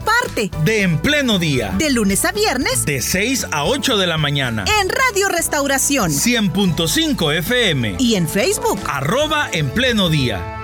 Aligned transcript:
parte 0.00 0.50
de 0.64 0.82
En 0.82 0.98
Pleno 0.98 1.38
Día. 1.38 1.74
De 1.78 1.90
lunes 1.90 2.24
a 2.24 2.32
viernes. 2.32 2.84
De 2.84 3.00
6 3.00 3.48
a 3.50 3.64
8 3.64 3.96
de 3.96 4.06
la 4.06 4.18
mañana. 4.18 4.64
En 4.80 4.88
Radio 4.88 5.28
Restauración. 5.28 6.10
100.5 6.10 7.34
FM. 7.38 7.96
Y 7.98 8.14
en 8.14 8.28
Facebook. 8.28 8.78
Arroba 8.86 9.48
En 9.52 9.70
Pleno 9.70 10.08
Día. 10.08 10.60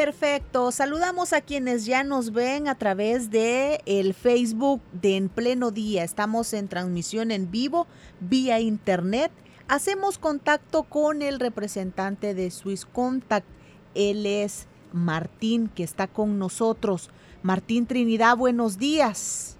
Perfecto. 0.00 0.72
Saludamos 0.72 1.34
a 1.34 1.42
quienes 1.42 1.84
ya 1.84 2.04
nos 2.04 2.32
ven 2.32 2.68
a 2.68 2.74
través 2.74 3.30
de 3.30 3.82
el 3.84 4.14
Facebook 4.14 4.80
de 4.92 5.16
En 5.16 5.28
Pleno 5.28 5.70
Día. 5.72 6.04
Estamos 6.04 6.54
en 6.54 6.68
transmisión 6.68 7.30
en 7.30 7.50
vivo 7.50 7.86
vía 8.20 8.60
internet 8.60 9.30
hacemos 9.70 10.18
contacto 10.18 10.82
con 10.82 11.22
el 11.22 11.38
representante 11.38 12.34
de 12.34 12.50
Swiss 12.50 12.84
Contact. 12.84 13.46
Él 13.94 14.26
es 14.26 14.66
Martín, 14.92 15.68
que 15.68 15.84
está 15.84 16.08
con 16.08 16.40
nosotros. 16.40 17.08
Martín 17.44 17.86
Trinidad, 17.86 18.36
buenos 18.36 18.78
días. 18.78 19.56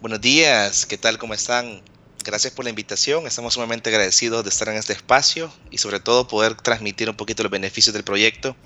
Buenos 0.00 0.20
días, 0.20 0.86
¿qué 0.86 0.96
tal? 0.96 1.18
¿Cómo 1.18 1.34
están? 1.34 1.82
Gracias 2.24 2.54
por 2.54 2.64
la 2.64 2.70
invitación, 2.70 3.26
estamos 3.26 3.52
sumamente 3.52 3.90
agradecidos 3.90 4.42
de 4.44 4.48
estar 4.48 4.70
en 4.70 4.76
este 4.76 4.94
espacio 4.94 5.52
y 5.70 5.76
sobre 5.76 6.00
todo 6.00 6.26
poder 6.26 6.54
transmitir 6.54 7.10
un 7.10 7.16
poquito 7.16 7.42
los 7.42 7.52
beneficios 7.52 7.92
del 7.92 8.02
proyecto 8.02 8.56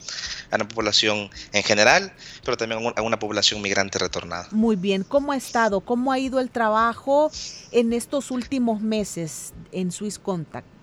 a 0.52 0.58
la 0.58 0.68
población 0.68 1.28
en 1.52 1.64
general, 1.64 2.12
pero 2.44 2.56
también 2.56 2.92
a 2.94 3.02
una 3.02 3.18
población 3.18 3.60
migrante 3.60 3.98
retornada. 3.98 4.46
Muy 4.52 4.76
bien, 4.76 5.02
¿cómo 5.02 5.32
ha 5.32 5.36
estado? 5.36 5.80
¿Cómo 5.80 6.12
ha 6.12 6.20
ido 6.20 6.38
el 6.38 6.50
trabajo 6.50 7.32
en 7.72 7.92
estos 7.92 8.30
últimos 8.30 8.80
meses 8.80 9.52
en 9.72 9.90
Swiss 9.90 10.20
Contact? 10.20 10.77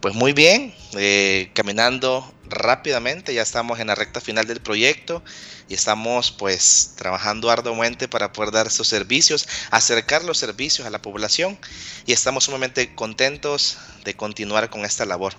Pues 0.00 0.14
muy 0.14 0.32
bien, 0.32 0.74
eh, 0.94 1.50
caminando 1.54 2.32
rápidamente, 2.52 3.34
ya 3.34 3.42
estamos 3.42 3.80
en 3.80 3.88
la 3.88 3.94
recta 3.94 4.20
final 4.20 4.46
del 4.46 4.60
proyecto 4.60 5.22
y 5.68 5.74
estamos 5.74 6.30
pues 6.32 6.94
trabajando 6.96 7.50
arduamente 7.50 8.08
para 8.08 8.32
poder 8.32 8.52
dar 8.52 8.66
estos 8.66 8.88
servicios, 8.88 9.48
acercar 9.70 10.24
los 10.24 10.38
servicios 10.38 10.86
a 10.86 10.90
la 10.90 11.00
población 11.00 11.58
y 12.06 12.12
estamos 12.12 12.44
sumamente 12.44 12.94
contentos 12.94 13.78
de 14.04 14.14
continuar 14.14 14.70
con 14.70 14.84
esta 14.84 15.06
labor. 15.06 15.34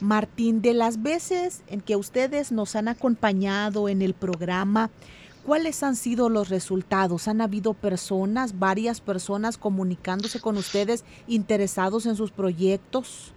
Martín, 0.00 0.62
de 0.62 0.74
las 0.74 1.02
veces 1.02 1.62
en 1.68 1.80
que 1.80 1.96
ustedes 1.96 2.52
nos 2.52 2.76
han 2.76 2.88
acompañado 2.88 3.88
en 3.88 4.02
el 4.02 4.14
programa, 4.14 4.90
¿cuáles 5.44 5.82
han 5.82 5.96
sido 5.96 6.28
los 6.28 6.48
resultados? 6.48 7.28
¿Han 7.28 7.40
habido 7.40 7.74
personas, 7.74 8.58
varias 8.58 9.00
personas 9.00 9.58
comunicándose 9.58 10.40
con 10.40 10.56
ustedes 10.56 11.04
interesados 11.26 12.06
en 12.06 12.16
sus 12.16 12.30
proyectos? 12.30 13.32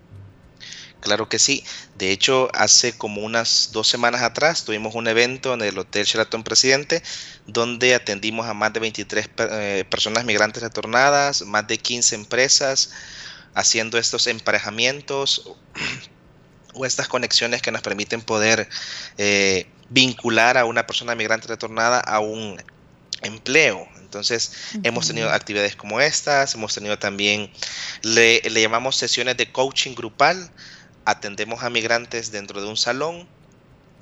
Claro 1.06 1.30
que 1.30 1.38
sí. 1.38 1.64
De 2.00 2.11
hecho, 2.11 2.50
hace 2.56 2.98
como 2.98 3.22
unas 3.22 3.70
dos 3.72 3.88
semanas 3.88 4.23
atrás 4.23 4.66
tuvimos 4.66 4.95
un 4.95 5.08
evento 5.08 5.53
en 5.53 5.61
el 5.61 5.78
Hotel 5.78 6.03
Sheraton 6.03 6.44
Presidente 6.44 7.03
donde 7.45 7.94
atendimos 7.94 8.48
a 8.48 8.56
más 8.56 8.73
de 8.73 8.80
23 8.80 9.30
eh, 9.38 9.86
personas 9.88 10.26
migrantes 10.26 10.64
retornadas, 10.64 11.44
más 11.44 11.67
de 11.67 11.78
15 11.78 12.16
empresas 12.16 12.89
haciendo 13.53 14.00
estos 14.00 14.26
emparejamientos 14.26 15.52
o 16.73 16.88
estas 16.88 17.08
conexiones 17.08 17.61
que 17.61 17.72
nos 17.72 17.83
permiten 17.83 18.23
poder 18.23 18.67
eh, 19.20 19.67
vincular 19.89 20.58
a 20.58 20.66
una 20.66 20.87
persona 20.87 21.14
migrante 21.14 21.48
retornada 21.48 21.99
a 21.99 22.20
un 22.20 22.60
empleo. 23.22 23.87
Entonces, 23.99 24.54
hemos 24.83 25.08
tenido 25.08 25.30
actividades 25.30 25.76
como 25.76 25.99
estas, 25.99 26.55
hemos 26.55 26.73
tenido 26.73 26.98
también, 26.98 27.52
le, 28.02 28.42
le 28.42 28.61
llamamos 28.61 28.95
sesiones 28.95 29.36
de 29.36 29.52
coaching 29.52 29.93
grupal, 29.93 30.49
atendemos 31.05 31.64
a 31.64 31.70
migrantes 31.70 32.32
dentro 32.32 32.61
de 32.61 32.67
un 32.67 32.77
salón, 32.77 33.27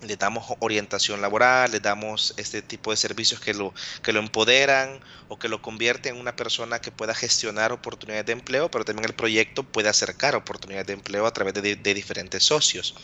le 0.08 0.18
damos 0.18 0.46
orientación 0.60 1.22
laboral, 1.22 1.72
le 1.72 1.80
damos 1.80 2.34
este 2.38 2.62
tipo 2.62 2.92
de 2.92 2.98
servicios 2.98 3.40
que 3.40 3.54
lo, 3.54 3.74
que 4.02 4.12
lo 4.14 4.20
empoderan 4.20 5.00
o 5.28 5.40
que 5.40 5.48
lo 5.48 5.62
convierten 5.62 6.16
en 6.16 6.22
una 6.22 6.36
persona 6.36 6.80
que 6.80 6.92
pueda 6.92 7.14
gestionar 7.14 7.72
oportunidades 7.72 8.26
de 8.26 8.34
empleo, 8.34 8.70
pero 8.70 8.86
también 8.86 9.06
el 9.06 9.16
proyecto 9.16 9.64
puede 9.64 9.90
acercar 9.90 10.36
oportunidades 10.36 10.88
de 10.88 10.94
empleo 10.94 11.26
a 11.26 11.32
través 11.32 11.54
de, 11.54 11.76
diferentes 11.94 12.44
socios. 12.44 12.96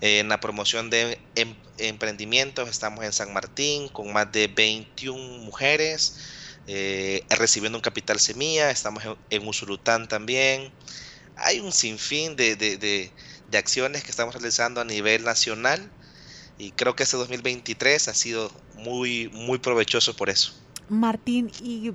En 0.00 0.28
la 0.28 0.40
promoción 0.40 0.90
de 0.90 1.18
em, 1.34 1.54
emprendimientos 1.78 2.68
estamos 2.68 3.04
en 3.04 3.12
San 3.12 3.32
Martín 3.32 3.88
con 3.88 4.12
más 4.12 4.30
de 4.32 4.48
21 4.48 5.38
mujeres 5.44 6.18
eh, 6.66 7.24
recibiendo 7.30 7.78
un 7.78 7.82
capital 7.82 8.18
semilla, 8.18 8.70
estamos 8.70 9.04
en, 9.04 9.16
en 9.30 9.46
Usulután 9.46 10.08
también 10.08 10.72
hay 11.36 11.60
un 11.60 11.72
sinfín 11.72 12.36
de, 12.36 12.56
de, 12.56 13.10
acciones 13.56 14.02
que 14.02 14.10
estamos 14.10 14.34
realizando 14.34 14.80
a 14.80 14.84
nivel 14.84 15.22
nacional 15.22 15.88
y 16.58 16.72
creo 16.72 16.96
que 16.96 17.04
este 17.04 17.16
2023 17.16 18.08
ha 18.08 18.14
sido 18.14 18.50
muy, 18.74 19.28
muy 19.28 19.58
provechoso 19.58 20.16
por 20.16 20.28
eso. 20.28 20.52
Martín, 20.88 21.52
y 21.62 21.92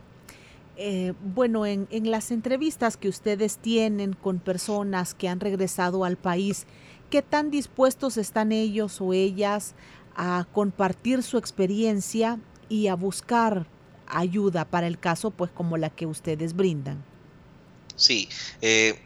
eh, 0.78 1.14
bueno, 1.22 1.66
en, 1.66 1.86
en, 1.92 2.12
las 2.12 2.32
entrevistas 2.32 2.96
que 2.96 3.10
ustedes 3.10 3.58
tienen 3.58 4.14
con 4.14 4.40
personas 4.40 5.14
que 5.14 5.28
han 5.28 5.42
regresado 5.42 6.06
al 6.06 6.16
país, 6.16 6.66
¿qué 7.10 7.22
tan 7.22 7.52
dispuestos 7.52 8.16
están 8.16 8.54
ellos 8.54 9.02
o 9.02 9.12
ellas 9.12 9.76
a 10.16 10.48
compartir 10.54 11.24
su 11.24 11.38
experiencia 11.38 12.40
y 12.70 12.88
a 12.88 12.96
buscar 12.96 13.68
ayuda 14.08 14.64
para 14.66 14.88
el 14.88 14.98
caso, 14.98 15.32
pues 15.32 15.52
como 15.52 15.78
la 15.78 15.90
que 15.90 16.06
ustedes 16.06 16.56
brindan? 16.56 17.04
Sí, 17.96 18.30
eh, 18.62 18.98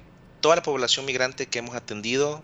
toda 0.43 0.57
la 0.57 0.61
población 0.61 1.05
migrante 1.05 1.47
que 1.47 1.59
hemos 1.59 1.73
atendido 1.73 2.43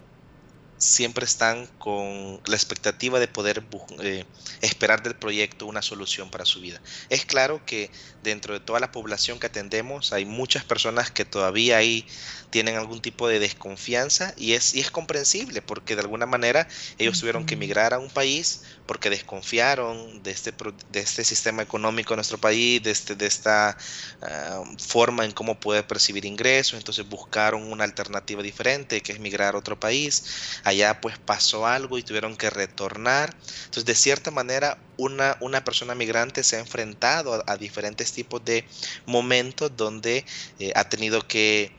siempre 0.80 1.26
están 1.26 1.68
con 1.78 2.42
la 2.46 2.56
expectativa 2.56 3.20
de 3.20 3.28
poder 3.28 3.64
eh, 4.02 4.26
esperar 4.62 5.04
del 5.04 5.14
proyecto 5.14 5.66
una 5.66 5.82
solución 5.82 6.32
para 6.32 6.46
su 6.46 6.62
vida. 6.62 6.82
Es 7.10 7.26
claro 7.26 7.62
que 7.66 7.92
dentro 8.24 8.54
de 8.54 8.62
toda 8.62 8.80
la 8.80 8.92
población 8.92 9.40
que 9.40 9.48
atendemos 9.48 10.14
hay 10.14 10.26
muchas 10.26 10.64
personas 10.64 11.12
que 11.12 11.26
todavía 11.26 11.78
ahí 11.78 12.08
tienen 12.50 12.78
algún 12.78 13.02
tipo 13.02 13.28
de 13.28 13.40
desconfianza 13.40 14.34
y 14.38 14.54
es, 14.54 14.74
y 14.74 14.80
es 14.80 14.90
comprensible 14.90 15.62
porque 15.62 15.96
de 15.96 16.02
alguna 16.02 16.26
manera 16.26 16.68
ellos 16.98 17.20
tuvieron 17.20 17.46
que 17.46 17.56
emigrar 17.56 17.94
a 17.94 18.00
un 18.00 18.10
país 18.10 18.64
porque 18.86 19.10
desconfiaron 19.10 20.24
de 20.24 20.32
este, 20.32 20.54
de 20.90 21.00
este 21.00 21.24
sistema 21.24 21.62
económico 21.62 22.14
de 22.14 22.18
nuestro 22.18 22.38
país, 22.40 22.82
de, 22.82 22.92
este, 22.92 23.16
de 23.16 23.28
esta 23.28 23.78
ah, 24.22 24.64
forma 24.80 25.26
en 25.26 25.32
cómo 25.32 25.60
poder 25.60 25.86
percibir 25.86 26.26
ingresos, 26.26 26.78
entonces 26.78 27.08
buscaron 27.08 27.72
una 27.72 27.84
alternativa 27.84 28.42
diferente 28.42 29.02
que 29.02 29.12
es 29.12 29.20
migrar 29.20 29.56
a 29.56 29.58
otro 29.60 29.80
país, 29.80 30.24
allá 30.70 31.02
pues 31.02 31.18
pasó 31.18 31.68
algo 31.68 31.98
y 31.98 32.04
tuvieron 32.04 32.36
que 32.36 32.50
retornar, 32.50 33.36
entonces 33.66 33.86
de 33.86 33.96
cierta 33.96 34.32
manera 34.32 34.78
una, 34.98 35.38
una 35.42 35.64
persona 35.64 35.96
migrante 35.96 36.44
se 36.44 36.58
ha 36.58 36.60
enfrentado 36.60 37.44
a, 37.46 37.58
diferentes 37.58 38.12
tipos 38.12 38.44
de 38.44 38.66
momentos 39.06 39.76
donde 39.76 40.26
eh, 40.60 40.72
ha 40.76 40.88
tenido 40.90 41.28
que 41.28 41.72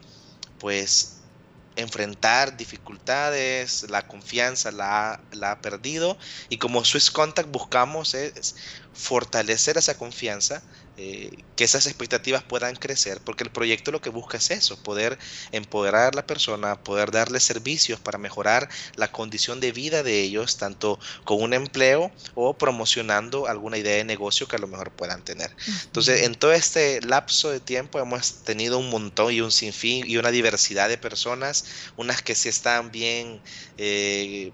pues 0.59 1.21
enfrentar 1.77 2.56
dificultades, 2.56 3.89
la 3.89 4.06
confianza 4.06 4.71
la, 4.71 5.21
la, 5.33 5.53
ha 5.53 5.61
perdido. 5.61 6.19
Y 6.49 6.59
como 6.59 6.84
Swiss 6.84 7.11
Contact 7.11 7.51
buscamos 7.51 8.15
es 8.15 8.57
fortalecer 8.93 9.78
esa 9.78 9.97
confianza 9.97 10.62
eh, 11.03 11.31
que 11.57 11.65
esas 11.65 11.86
expectativas 11.86 12.42
puedan 12.45 12.77
crecer, 12.77 13.22
porque 13.25 13.42
el 13.42 13.51
proyecto 13.51 13.91
lo 13.91 14.03
que 14.03 14.10
busca 14.10 14.36
es 14.36 14.51
eso, 14.51 14.83
poder 14.83 15.19
empoderar 15.51 16.13
a 16.13 16.16
la 16.16 16.27
persona, 16.27 16.83
poder 16.83 17.10
darle 17.10 17.41
servicios 17.41 17.98
para 17.98 18.19
mejorar 18.19 18.69
la 18.97 19.10
condición 19.10 19.60
de 19.60 19.72
vida 19.72 20.03
de 20.03 20.21
ellos, 20.21 20.59
tanto 20.59 20.98
con 21.25 21.41
un 21.42 21.54
empleo 21.54 22.13
o 22.34 22.59
promocionando 22.59 23.47
alguna 23.47 23.78
idea 23.78 23.97
de 23.97 24.04
negocio 24.04 24.47
que 24.47 24.57
a 24.57 24.59
lo 24.59 24.69
mejor 24.69 24.95
puedan 24.95 25.22
tener. 25.22 25.57
Entonces, 25.86 26.22
en 26.25 26.34
todo 26.34 26.53
este 26.53 27.01
lapso 27.01 27.51
de 27.51 27.60
tiempo 27.60 27.98
hemos 27.98 28.42
tenido 28.42 28.78
un 28.78 28.91
montón 28.91 29.33
y 29.33 29.41
un 29.41 29.53
sinfín 29.53 30.04
y 30.07 30.19
una 30.19 30.30
diversidad 30.30 30.91
de 30.91 30.98
personas, 30.98 31.65
unas 31.97 32.21
que 32.21 32.34
sí 32.34 32.51
están 32.51 32.91
bien... 32.91 33.42
Eh, 33.78 34.53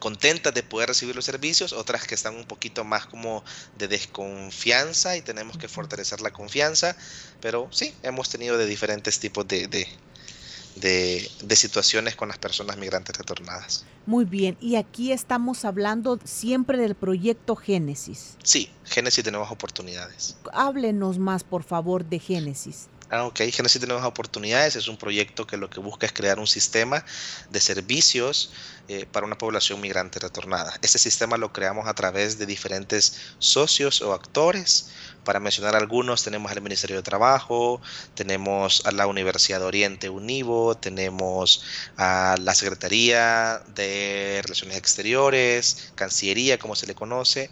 contentas 0.00 0.52
de 0.54 0.62
poder 0.62 0.88
recibir 0.88 1.14
los 1.16 1.24
servicios, 1.24 1.72
otras 1.72 2.06
que 2.06 2.14
están 2.14 2.34
un 2.36 2.44
poquito 2.44 2.84
más 2.84 3.06
como 3.06 3.44
de 3.78 3.88
desconfianza 3.88 5.16
y 5.16 5.22
tenemos 5.22 5.58
que 5.58 5.68
fortalecer 5.68 6.20
la 6.20 6.32
confianza, 6.32 6.96
pero 7.40 7.68
sí, 7.70 7.94
hemos 8.02 8.28
tenido 8.28 8.58
de 8.58 8.66
diferentes 8.66 9.18
tipos 9.18 9.46
de, 9.46 9.66
de, 10.76 11.56
situaciones 11.56 12.16
con 12.16 12.28
las 12.28 12.38
personas 12.38 12.76
migrantes 12.76 13.16
retornadas. 13.16 13.84
Muy 14.06 14.24
bien, 14.24 14.56
y 14.60 14.76
aquí 14.76 15.12
estamos 15.12 15.64
hablando 15.64 16.18
siempre 16.24 16.76
del 16.76 16.94
proyecto 16.94 17.56
Génesis. 17.56 18.36
Sí, 18.42 18.70
Génesis 18.84 19.24
de 19.24 19.30
nuevas 19.30 19.50
oportunidades. 19.50 20.36
Háblenos 20.52 21.18
más, 21.18 21.44
por 21.44 21.62
favor, 21.62 22.04
de 22.04 22.18
Génesis. 22.18 22.88
Ah, 23.10 23.24
ok. 23.26 23.40
Génesis 23.52 23.80
de 23.80 23.86
Nuevas 23.86 24.06
Oportunidades 24.06 24.76
es 24.76 24.88
un 24.88 24.96
proyecto 24.96 25.46
que 25.46 25.58
lo 25.58 25.68
que 25.68 25.78
busca 25.78 26.06
es 26.06 26.12
crear 26.12 26.38
un 26.38 26.46
sistema 26.46 27.04
de 27.50 27.60
servicios 27.60 28.52
eh, 28.88 29.06
para 29.06 29.26
una 29.26 29.36
población 29.38 29.80
migrante 29.80 30.18
retornada. 30.18 30.74
Este 30.82 30.98
sistema 30.98 31.36
lo 31.36 31.52
creamos 31.52 31.86
a 31.86 31.94
través 31.94 32.38
de 32.38 32.46
diferentes 32.46 33.36
socios 33.38 34.00
o 34.00 34.14
actores. 34.14 34.90
Para 35.22 35.38
mencionar 35.38 35.76
algunos, 35.76 36.24
tenemos 36.24 36.50
al 36.50 36.62
Ministerio 36.62 36.96
de 36.96 37.02
Trabajo, 37.02 37.80
tenemos 38.14 38.82
a 38.86 38.90
la 38.92 39.06
Universidad 39.06 39.60
de 39.60 39.66
Oriente 39.66 40.08
Univo, 40.08 40.74
tenemos 40.76 41.62
a 41.96 42.36
la 42.40 42.54
Secretaría 42.54 43.62
de 43.68 44.40
Relaciones 44.42 44.76
Exteriores, 44.78 45.92
Cancillería, 45.94 46.58
como 46.58 46.74
se 46.74 46.86
le 46.86 46.94
conoce, 46.94 47.50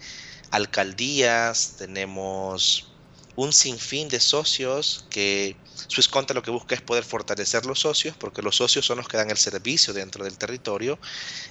alcaldías, 0.50 1.76
tenemos 1.78 2.91
un 3.34 3.52
sinfín 3.52 4.08
de 4.08 4.20
socios 4.20 5.06
que 5.10 5.56
Swiss 5.88 6.10
lo 6.34 6.42
que 6.42 6.50
busca 6.50 6.74
es 6.74 6.82
poder 6.82 7.04
fortalecer 7.04 7.66
los 7.66 7.80
socios, 7.80 8.16
porque 8.16 8.42
los 8.42 8.56
socios 8.56 8.84
son 8.84 8.98
los 8.98 9.08
que 9.08 9.16
dan 9.16 9.30
el 9.30 9.36
servicio 9.36 9.92
dentro 9.92 10.24
del 10.24 10.38
territorio 10.38 10.98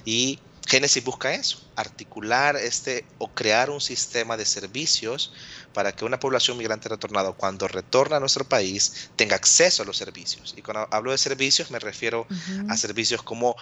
y 0.04 0.38
Génesis 0.66 1.02
busca 1.02 1.34
eso, 1.34 1.58
articular 1.74 2.56
este 2.56 3.08
o 3.18 3.34
crear 3.34 3.68
un 3.68 3.80
sistema 3.80 4.36
de 4.36 4.46
servicios 4.46 5.32
para 5.72 5.92
que 5.92 6.04
una 6.04 6.20
población 6.20 6.56
migrante 6.56 6.88
retornada 6.88 7.32
cuando 7.32 7.66
retorna 7.66 8.16
a 8.16 8.20
nuestro 8.20 8.44
país 8.44 9.10
tenga 9.16 9.34
acceso 9.34 9.82
a 9.82 9.86
los 9.86 9.96
servicios. 9.96 10.54
Y 10.56 10.62
cuando 10.62 10.86
hablo 10.92 11.10
de 11.10 11.18
servicios 11.18 11.70
me 11.70 11.80
refiero 11.80 12.26
a 12.68 12.76
servicios 12.76 13.22
como 13.22 13.56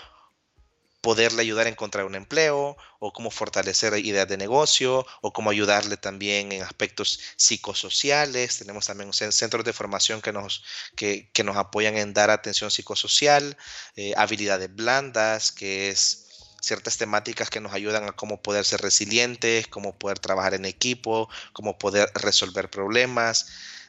poderle 1.00 1.42
ayudar 1.42 1.66
a 1.66 1.70
encontrar 1.70 2.04
un 2.04 2.14
empleo 2.14 2.76
o 2.98 3.12
cómo 3.12 3.30
fortalecer 3.30 3.94
ideas 3.98 4.28
de 4.28 4.36
negocio 4.36 5.06
o 5.22 5.32
cómo 5.32 5.50
ayudarle 5.50 5.96
también 5.96 6.52
en 6.52 6.62
aspectos 6.62 7.20
psicosociales. 7.36 8.58
Tenemos 8.58 8.86
también 8.86 9.12
centros 9.12 9.64
de 9.64 9.72
formación 9.72 10.20
que 10.20 10.32
nos, 10.32 10.62
que, 10.96 11.30
nos 11.44 11.56
apoyan 11.56 11.96
en 11.96 12.12
dar 12.12 12.30
atención 12.30 12.70
psicosocial, 12.70 13.56
eh, 13.96 14.12
habilidades 14.16 14.74
blandas, 14.74 15.52
que 15.52 15.88
es 15.88 16.29
ciertas 16.60 16.96
temáticas 16.96 17.50
que 17.50 17.60
nos 17.60 17.72
ayudan 17.72 18.04
a 18.04 18.12
cómo 18.12 18.40
poder 18.42 18.64
ser 18.64 18.80
resilientes, 18.80 19.66
cómo 19.68 19.96
poder 19.96 20.18
trabajar 20.18 20.54
en 20.54 20.64
equipo, 20.64 21.28
cómo 21.52 21.78
poder 21.78 22.10
resolver 22.14 22.70
problemas. 22.70 23.46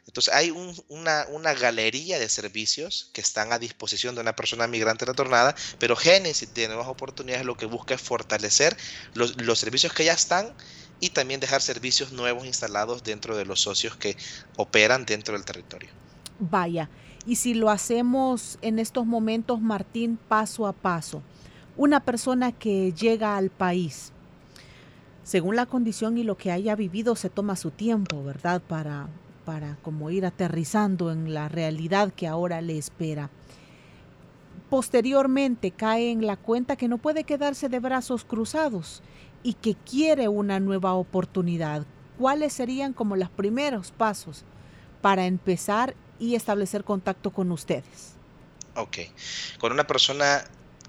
Entonces 0.07 0.33
hay 0.33 0.51
una, 0.89 1.25
una, 1.29 1.53
galería 1.53 2.17
de 2.19 2.27
servicios 2.27 3.11
que 3.13 3.21
están 3.21 3.53
a 3.53 3.59
disposición 3.59 4.15
de 4.15 4.21
una 4.21 4.35
persona 4.35 4.67
migrante 4.67 5.05
retornada, 5.05 5.55
pero 5.77 5.95
Génesis 5.95 6.53
de 6.53 6.67
Nuevas 6.67 6.87
Oportunidades 6.87 7.45
lo 7.45 7.55
que 7.55 7.67
busca 7.67 7.93
es 7.93 8.01
fortalecer 8.01 8.75
los, 9.13 9.39
los 9.41 9.59
servicios 9.59 9.93
que 9.93 10.05
ya 10.05 10.13
están 10.13 10.53
y 10.99 11.11
también 11.11 11.39
dejar 11.39 11.61
servicios 11.61 12.11
nuevos 12.11 12.45
instalados 12.45 13.03
dentro 13.03 13.37
de 13.37 13.45
los 13.45 13.61
socios 13.61 13.95
que 13.95 14.17
operan 14.55 15.05
dentro 15.05 15.35
del 15.35 15.45
territorio. 15.45 15.89
Vaya, 16.39 16.89
y 17.25 17.35
si 17.35 17.53
lo 17.53 17.69
hacemos 17.69 18.57
en 18.61 18.79
estos 18.79 19.05
momentos, 19.05 19.61
Martín, 19.61 20.17
paso 20.27 20.65
a 20.65 20.73
paso, 20.73 21.21
una 21.77 22.01
persona 22.01 22.51
que 22.51 22.93
llega 22.93 23.37
al 23.37 23.49
país, 23.49 24.11
según 25.23 25.55
la 25.55 25.65
condición 25.65 26.17
y 26.17 26.23
lo 26.23 26.37
que 26.37 26.51
haya 26.51 26.75
vivido, 26.75 27.15
se 27.15 27.29
toma 27.29 27.55
su 27.55 27.71
tiempo, 27.71 28.23
¿verdad? 28.23 28.61
Para 28.61 29.07
para 29.41 29.75
como 29.81 30.09
ir 30.09 30.25
aterrizando 30.25 31.11
en 31.11 31.33
la 31.33 31.49
realidad 31.49 32.13
que 32.13 32.27
ahora 32.27 32.61
le 32.61 32.77
espera. 32.77 33.29
Posteriormente 34.69 35.71
cae 35.71 36.11
en 36.11 36.25
la 36.25 36.37
cuenta 36.37 36.75
que 36.75 36.87
no 36.87 36.97
puede 36.97 37.23
quedarse 37.23 37.67
de 37.67 37.79
brazos 37.79 38.23
cruzados 38.23 39.01
y 39.43 39.55
que 39.55 39.75
quiere 39.75 40.27
una 40.27 40.59
nueva 40.59 40.93
oportunidad. 40.93 41.85
¿Cuáles 42.17 42.53
serían 42.53 42.93
como 42.93 43.15
los 43.15 43.29
primeros 43.29 43.91
pasos 43.91 44.43
para 45.01 45.25
empezar 45.25 45.95
y 46.19 46.35
establecer 46.35 46.83
contacto 46.83 47.31
con 47.31 47.51
ustedes? 47.51 48.13
Ok. 48.75 48.97
Con 49.59 49.73
una 49.73 49.85
persona 49.85 50.45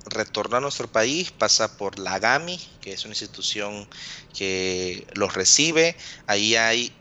retorna 0.07 0.59
a 0.59 0.61
nuestro 0.61 0.91
país, 0.91 1.31
pasa 1.31 1.77
por 1.77 1.99
la 1.99 2.19
GAMI, 2.19 2.59
que 2.81 2.93
es 2.93 3.05
una 3.05 3.13
institución 3.13 3.89
que 4.37 5.07
los 5.15 5.35
recibe. 5.35 5.97
Ahí 6.27 6.57
hay 6.57 6.93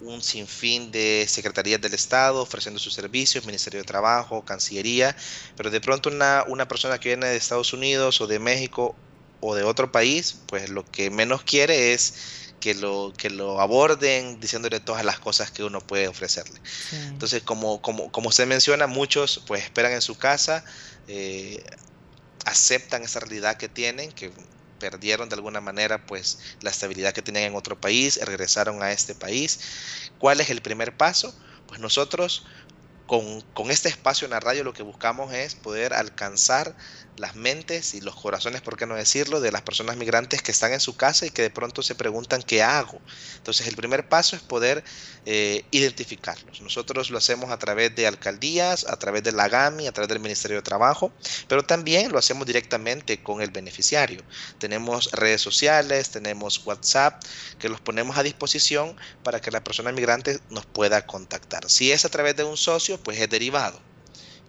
un 0.00 0.22
sinfín 0.22 0.90
de 0.90 1.26
secretarías 1.28 1.80
del 1.80 1.94
Estado 1.94 2.42
ofreciendo 2.42 2.78
sus 2.78 2.94
servicios, 2.94 3.46
Ministerio 3.46 3.80
de 3.80 3.86
Trabajo, 3.86 4.44
Cancillería, 4.44 5.16
pero 5.56 5.70
de 5.70 5.80
pronto 5.80 6.10
una, 6.10 6.44
una 6.48 6.68
persona 6.68 6.98
que 6.98 7.10
viene 7.10 7.26
de 7.26 7.36
Estados 7.36 7.72
Unidos 7.72 8.20
o 8.20 8.26
de 8.26 8.38
México 8.38 8.94
o 9.40 9.54
de 9.54 9.62
otro 9.62 9.92
país, 9.92 10.36
pues 10.46 10.68
lo 10.68 10.84
que 10.84 11.10
menos 11.10 11.42
quiere 11.42 11.92
es 11.92 12.14
que 12.60 12.74
lo, 12.74 13.12
que 13.16 13.30
lo 13.30 13.60
aborden 13.60 14.40
diciéndole 14.40 14.80
todas 14.80 15.04
las 15.04 15.18
cosas 15.18 15.50
que 15.50 15.62
uno 15.62 15.80
puede 15.80 16.08
ofrecerle. 16.08 16.58
Entonces, 17.08 17.42
como, 17.42 17.80
como, 17.80 18.10
como 18.10 18.30
usted 18.30 18.46
menciona, 18.46 18.86
muchos 18.86 19.42
pues 19.46 19.62
esperan 19.62 19.92
en 19.92 20.02
su 20.02 20.16
casa, 20.16 20.64
eh, 21.06 21.64
aceptan 22.46 23.02
esa 23.02 23.20
realidad 23.20 23.56
que 23.56 23.68
tienen, 23.68 24.12
que 24.12 24.32
perdieron 24.78 25.28
de 25.28 25.34
alguna 25.34 25.60
manera 25.60 26.06
pues 26.06 26.38
la 26.60 26.70
estabilidad 26.70 27.12
que 27.12 27.22
tenían 27.22 27.44
en 27.44 27.56
otro 27.56 27.78
país, 27.78 28.18
regresaron 28.24 28.82
a 28.82 28.92
este 28.92 29.14
país. 29.14 29.60
¿Cuál 30.18 30.40
es 30.40 30.48
el 30.48 30.62
primer 30.62 30.96
paso? 30.96 31.36
Pues 31.66 31.80
nosotros 31.80 32.46
con, 33.06 33.42
con, 33.52 33.70
este 33.70 33.88
espacio 33.88 34.26
en 34.26 34.30
la 34.30 34.40
radio 34.40 34.64
lo 34.64 34.72
que 34.72 34.82
buscamos 34.82 35.32
es 35.32 35.54
poder 35.54 35.92
alcanzar 35.92 36.76
las 37.16 37.34
mentes 37.34 37.94
y 37.94 38.00
los 38.00 38.16
corazones, 38.16 38.60
por 38.60 38.76
qué 38.76 38.86
no 38.86 38.94
decirlo, 38.94 39.40
de 39.40 39.52
las 39.52 39.62
personas 39.62 39.96
migrantes 39.96 40.42
que 40.42 40.52
están 40.52 40.72
en 40.72 40.80
su 40.80 40.96
casa 40.96 41.26
y 41.26 41.30
que 41.30 41.42
de 41.42 41.50
pronto 41.50 41.82
se 41.82 41.94
preguntan 41.94 42.42
qué 42.42 42.62
hago. 42.62 43.00
Entonces 43.36 43.66
el 43.66 43.76
primer 43.76 44.08
paso 44.08 44.36
es 44.36 44.42
poder 44.42 44.84
eh, 45.24 45.64
identificarlos. 45.70 46.60
Nosotros 46.60 47.10
lo 47.10 47.18
hacemos 47.18 47.50
a 47.50 47.58
través 47.58 47.94
de 47.94 48.06
alcaldías, 48.06 48.86
a 48.86 48.96
través 48.98 49.22
de 49.22 49.32
la 49.32 49.48
GAMI, 49.48 49.86
a 49.86 49.92
través 49.92 50.08
del 50.08 50.20
Ministerio 50.20 50.58
de 50.58 50.62
Trabajo, 50.62 51.12
pero 51.48 51.64
también 51.64 52.12
lo 52.12 52.18
hacemos 52.18 52.46
directamente 52.46 53.22
con 53.22 53.40
el 53.40 53.50
beneficiario. 53.50 54.22
Tenemos 54.58 55.10
redes 55.12 55.40
sociales, 55.40 56.10
tenemos 56.10 56.64
WhatsApp, 56.66 57.22
que 57.58 57.68
los 57.68 57.80
ponemos 57.80 58.16
a 58.18 58.22
disposición 58.22 58.96
para 59.22 59.40
que 59.40 59.50
la 59.50 59.64
persona 59.64 59.92
migrante 59.92 60.38
nos 60.50 60.66
pueda 60.66 61.06
contactar. 61.06 61.68
Si 61.70 61.92
es 61.92 62.04
a 62.04 62.08
través 62.08 62.36
de 62.36 62.44
un 62.44 62.56
socio, 62.56 62.98
pues 63.02 63.18
es 63.18 63.28
derivado 63.28 63.80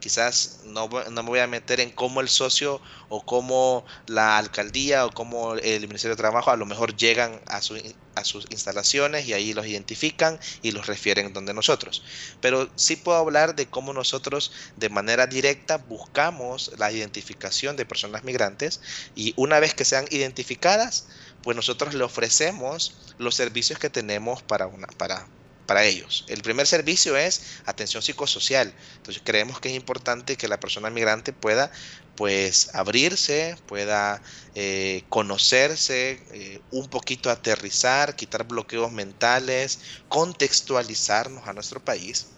quizás 0.07 0.61
no, 0.63 0.87
me 0.87 1.21
voy 1.21 1.39
a 1.39 1.47
meter 1.47 1.81
en 1.81 1.91
cómo 1.91 2.21
el 2.21 2.29
socio 2.29 2.79
o 3.09 3.25
cómo 3.25 3.85
la 4.05 4.37
alcaldía 4.37 5.05
o 5.05 5.11
cómo 5.11 5.55
el 5.55 5.81
Ministerio 5.81 6.15
de 6.15 6.21
Trabajo 6.21 6.49
a 6.49 6.55
lo 6.55 6.65
mejor 6.65 6.95
llegan 6.95 7.41
a, 7.45 7.57
a 7.57 8.23
sus 8.23 8.45
instalaciones 8.49 9.27
y 9.27 9.33
ahí 9.33 9.53
los 9.53 9.67
identifican 9.67 10.39
y 10.61 10.71
los 10.71 10.87
refieren 10.87 11.33
donde 11.33 11.53
nosotros. 11.53 12.05
Pero 12.39 12.69
sí 12.75 12.95
puedo 12.95 13.17
hablar 13.17 13.53
de 13.53 13.65
cómo 13.65 13.91
nosotros 13.91 14.53
de 14.77 14.87
manera 14.87 15.27
directa 15.27 15.75
buscamos 15.75 16.71
la 16.77 16.89
identificación 16.89 17.75
de 17.75 17.85
personas 17.85 18.23
migrantes 18.23 18.79
y 19.13 19.33
una 19.35 19.59
vez 19.59 19.73
que 19.73 19.83
sean 19.83 20.05
identificadas, 20.09 21.09
pues 21.43 21.57
nosotros 21.57 21.93
le 21.93 22.05
ofrecemos 22.05 23.13
los 23.17 23.35
servicios 23.35 23.77
que 23.77 23.89
tenemos 23.89 24.41
para, 24.41 24.67
una, 24.67 24.87
para, 24.87 25.27
para 25.67 25.83
ellos. 25.83 26.25
El 26.27 26.41
primer 26.41 26.65
servicio 26.65 27.15
es 27.15 27.43
atención 27.65 28.01
psicosocial. 28.01 28.73
Entonces 28.95 29.21
creemos 29.23 29.59
que 29.59 29.69
es 29.69 29.75
importante 29.75 30.37
que 30.37 30.47
la 30.47 30.59
persona 30.59 30.89
migrante 30.89 31.33
pueda 31.33 31.71
pues 32.15 32.73
abrirse, 32.73 33.55
pueda 33.67 34.23
eh, 34.55 35.03
conocerse, 35.09 36.25
eh, 36.31 36.61
un 36.71 36.89
poquito 36.89 37.29
aterrizar, 37.29 38.15
quitar 38.15 38.45
bloqueos 38.45 38.91
mentales, 38.91 39.79
contextualizarnos 40.07 41.47
a 41.47 41.53
nuestro 41.53 41.79
país. 41.79 42.29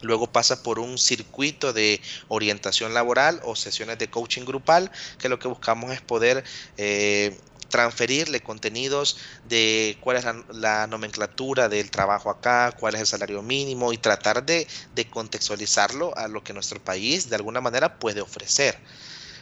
Luego 0.00 0.32
pasa 0.32 0.62
por 0.62 0.78
un 0.78 0.98
circuito 0.98 1.72
de 1.72 2.00
orientación 2.28 2.92
laboral 2.92 3.40
o 3.44 3.56
sesiones 3.56 3.98
de 3.98 4.10
coaching 4.10 4.44
grupal, 4.44 4.90
que 5.18 5.28
lo 5.28 5.38
que 5.38 5.48
buscamos 5.48 5.92
es 5.92 6.02
poder 6.02 6.44
eh, 6.76 7.38
transferirle 7.74 8.40
contenidos 8.40 9.16
de 9.48 9.98
cuál 10.00 10.16
es 10.16 10.24
la, 10.50 10.86
nomenclatura 10.86 11.68
del 11.68 11.90
trabajo 11.90 12.30
acá, 12.30 12.70
cuál 12.78 12.94
es 12.94 13.00
el 13.00 13.06
salario 13.08 13.42
mínimo 13.42 13.92
y 13.92 13.98
tratar 13.98 14.46
de, 14.46 14.68
de 14.94 15.10
contextualizarlo 15.10 16.16
a 16.16 16.28
lo 16.28 16.44
que 16.44 16.52
nuestro 16.52 16.78
país 16.78 17.28
de 17.28 17.34
alguna 17.34 17.60
manera 17.60 17.98
puede 17.98 18.20
ofrecer. 18.20 18.78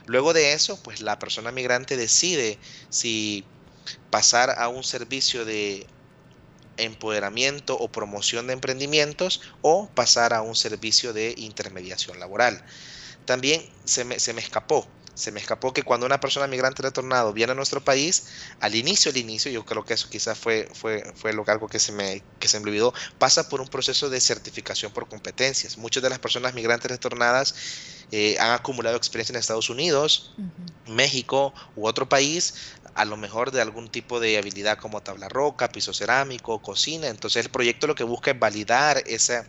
Luego 0.07 0.33
de 0.33 0.55
eso, 0.55 0.83
pues 0.83 1.03
la 1.03 1.19
persona 1.19 1.53
migrante 1.53 1.99
decide 1.99 2.59
si 2.89 3.45
pasar 4.09 4.59
a 4.59 4.69
un 4.69 4.83
servicio 4.83 5.45
de 5.45 5.87
empoderamiento 6.79 7.77
o 7.79 7.93
promoción 7.93 8.47
de 8.47 8.55
emprendimientos 8.55 9.43
o 9.61 9.91
pasar 9.91 10.33
a 10.33 10.41
un 10.41 10.57
servicio 10.57 11.13
de 11.13 11.35
intermediación 11.37 12.19
laboral. 12.19 12.65
También 13.27 13.63
se 13.85 14.07
me, 14.07 14.19
se 14.19 14.33
me 14.33 14.41
escapó 14.41 14.89
se 15.15 15.31
me 15.31 15.41
escapó 15.41 15.73
que 15.73 15.83
cuando 15.83 16.07
una 16.07 16.21
persona 16.21 16.47
migrante 16.47 16.83
retornado 16.83 17.33
viene 17.33 17.53
a 17.53 17.55
nuestro 17.55 17.83
país, 17.83 18.27
al 18.61 18.75
inicio, 18.75 19.11
al 19.11 19.17
inicio, 19.17 19.51
yo 19.51 19.65
creo 19.65 19.85
que 19.85 19.95
eso 19.95 20.09
quizás 20.09 20.39
fue, 20.39 20.69
fue, 20.75 21.05
fue 21.15 21.33
lo, 21.33 21.45
algo 21.49 21.69
que 21.69 21.79
se, 21.79 21.93
me, 21.93 22.23
que 22.39 22.49
se 22.49 22.59
me 22.61 22.69
olvidó, 22.69 22.95
pasa 23.19 23.49
por 23.49 23.61
un 23.61 23.69
proceso 23.69 24.09
de 24.09 24.21
certificación 24.21 24.93
por 24.93 25.09
competencias. 25.09 25.77
Muchas 25.77 26.03
de 26.03 26.11
las 26.11 26.19
personas 26.19 26.55
migrantes 26.55 26.91
retornadas 26.91 27.55
eh, 28.11 28.37
han 28.39 28.53
acumulado 28.53 28.97
experiencia 28.97 29.33
en 29.33 29.41
Estados 29.41 29.71
Unidos, 29.71 30.35
México 30.87 31.55
u 31.77 31.87
otro 31.87 32.09
país, 32.09 32.55
a 32.95 33.05
lo 33.05 33.17
mejor 33.17 33.51
de 33.51 33.61
algún 33.61 33.89
tipo 33.89 34.21
de 34.21 34.37
habilidad 34.37 34.79
como 34.79 35.01
tabla 35.01 35.29
roca, 35.29 35.69
piso 35.69 35.93
cerámico, 35.95 36.61
cocina. 36.61 37.09
Entonces 37.09 37.45
el 37.45 37.51
proyecto 37.51 37.87
lo 37.87 37.95
que 37.95 38.05
busca 38.05 38.33
es 38.33 38.39
validar 38.39 39.03
ese, 39.07 39.45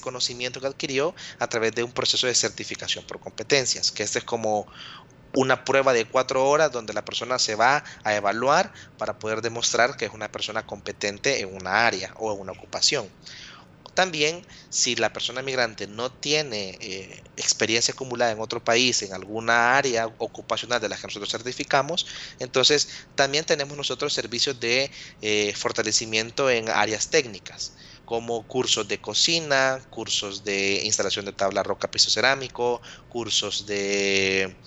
conocimiento 0.00 0.60
que 0.60 0.66
adquirió 0.66 1.14
a 1.38 1.46
través 1.48 1.72
de 1.72 1.82
un 1.84 1.92
proceso 1.92 2.26
de 2.26 2.34
certificación 2.34 3.04
por 3.04 3.20
competencias, 3.20 3.90
que 3.92 4.02
este 4.02 4.20
es 4.20 4.24
como 4.24 4.66
una 5.34 5.64
prueba 5.64 5.92
de 5.92 6.06
cuatro 6.06 6.48
horas 6.48 6.72
donde 6.72 6.94
la 6.94 7.04
persona 7.04 7.38
se 7.38 7.54
va 7.54 7.84
a 8.02 8.14
evaluar 8.14 8.72
para 8.96 9.18
poder 9.18 9.42
demostrar 9.42 9.96
que 9.96 10.06
es 10.06 10.12
una 10.12 10.28
persona 10.28 10.64
competente 10.64 11.40
en 11.40 11.54
una 11.54 11.86
área 11.86 12.12
o 12.16 12.32
en 12.32 12.40
una 12.40 12.52
ocupación. 12.52 13.12
También, 13.94 14.44
si 14.68 14.94
la 14.96 15.12
persona 15.12 15.42
migrante 15.42 15.86
no 15.86 16.10
tiene 16.10 16.76
eh, 16.80 17.22
experiencia 17.36 17.92
acumulada 17.92 18.32
en 18.32 18.40
otro 18.40 18.62
país, 18.62 19.02
en 19.02 19.12
alguna 19.12 19.76
área 19.76 20.06
ocupacional 20.18 20.80
de 20.80 20.88
la 20.88 20.96
que 20.96 21.06
nosotros 21.06 21.30
certificamos, 21.30 22.06
entonces 22.38 22.88
también 23.14 23.44
tenemos 23.44 23.76
nosotros 23.76 24.12
servicios 24.12 24.60
de 24.60 24.90
eh, 25.20 25.52
fortalecimiento 25.56 26.50
en 26.50 26.68
áreas 26.68 27.10
técnicas 27.10 27.74
como 28.04 28.46
cursos 28.46 28.88
de 28.88 29.00
cocina, 29.00 29.82
cursos 29.90 30.42
de 30.42 30.80
instalación 30.84 31.26
de 31.26 31.32
tabla 31.34 31.62
roca 31.62 31.90
piso 31.90 32.10
cerámico, 32.10 32.80
cursos 33.06 33.66
de 33.66 34.58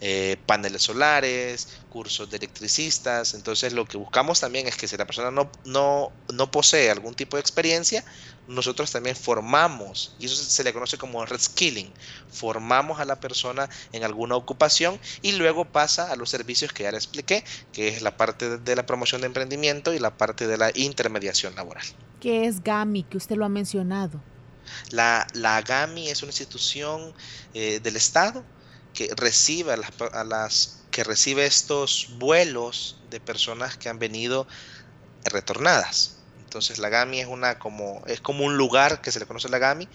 eh, 0.00 0.36
paneles 0.46 0.82
solares, 0.82 1.68
cursos 1.94 2.28
de 2.28 2.38
electricistas. 2.38 3.34
Entonces 3.34 3.72
lo 3.72 3.84
que 3.84 3.96
buscamos 3.96 4.40
también 4.40 4.66
es 4.66 4.76
que 4.76 4.88
si 4.88 4.96
la 4.96 5.06
persona 5.06 5.30
no, 5.30 5.48
no, 5.64 6.10
no 6.32 6.50
posee 6.50 6.90
algún 6.90 7.14
tipo 7.14 7.36
de 7.36 7.40
experiencia, 7.40 8.04
nosotros 8.48 8.90
también 8.90 9.14
formamos, 9.14 10.16
y 10.18 10.26
eso 10.26 10.34
se 10.34 10.64
le 10.64 10.72
conoce 10.72 10.98
como 10.98 11.24
reskilling, 11.24 11.92
formamos 12.30 12.98
a 12.98 13.04
la 13.04 13.20
persona 13.20 13.70
en 13.92 14.02
alguna 14.02 14.34
ocupación 14.34 14.98
y 15.22 15.32
luego 15.32 15.66
pasa 15.66 16.10
a 16.10 16.16
los 16.16 16.30
servicios 16.30 16.72
que 16.72 16.82
ya 16.82 16.90
le 16.90 16.98
expliqué, 16.98 17.44
que 17.72 17.86
es 17.86 18.02
la 18.02 18.16
parte 18.16 18.58
de 18.58 18.76
la 18.76 18.84
promoción 18.84 19.20
de 19.20 19.28
emprendimiento 19.28 19.94
y 19.94 20.00
la 20.00 20.16
parte 20.16 20.48
de 20.48 20.58
la 20.58 20.72
intermediación 20.74 21.54
laboral. 21.54 21.86
¿Qué 22.20 22.46
es 22.46 22.62
GAMI, 22.62 23.04
que 23.04 23.18
usted 23.18 23.36
lo 23.36 23.44
ha 23.44 23.48
mencionado? 23.48 24.20
La, 24.90 25.28
la 25.32 25.62
GAMI 25.62 26.08
es 26.08 26.22
una 26.22 26.30
institución 26.30 27.14
eh, 27.54 27.78
del 27.80 27.94
Estado 27.94 28.44
que 28.94 29.10
recibe 29.16 29.72
a 29.72 29.76
las, 29.76 29.90
a 30.12 30.24
las, 30.24 30.83
que 30.94 31.02
recibe 31.02 31.44
estos 31.44 32.06
vuelos 32.20 33.00
de 33.10 33.18
personas 33.18 33.76
que 33.76 33.88
han 33.88 33.98
venido 33.98 34.46
retornadas. 35.24 36.18
Entonces 36.38 36.78
la 36.78 36.88
GAMI 36.88 37.18
es 37.18 37.26
una 37.26 37.58
como 37.58 38.00
es 38.06 38.20
como 38.20 38.44
un 38.44 38.56
lugar 38.56 39.00
que 39.00 39.10
se 39.10 39.18
le 39.18 39.26
conoce 39.26 39.48
la 39.48 39.58
GAMI 39.58 39.88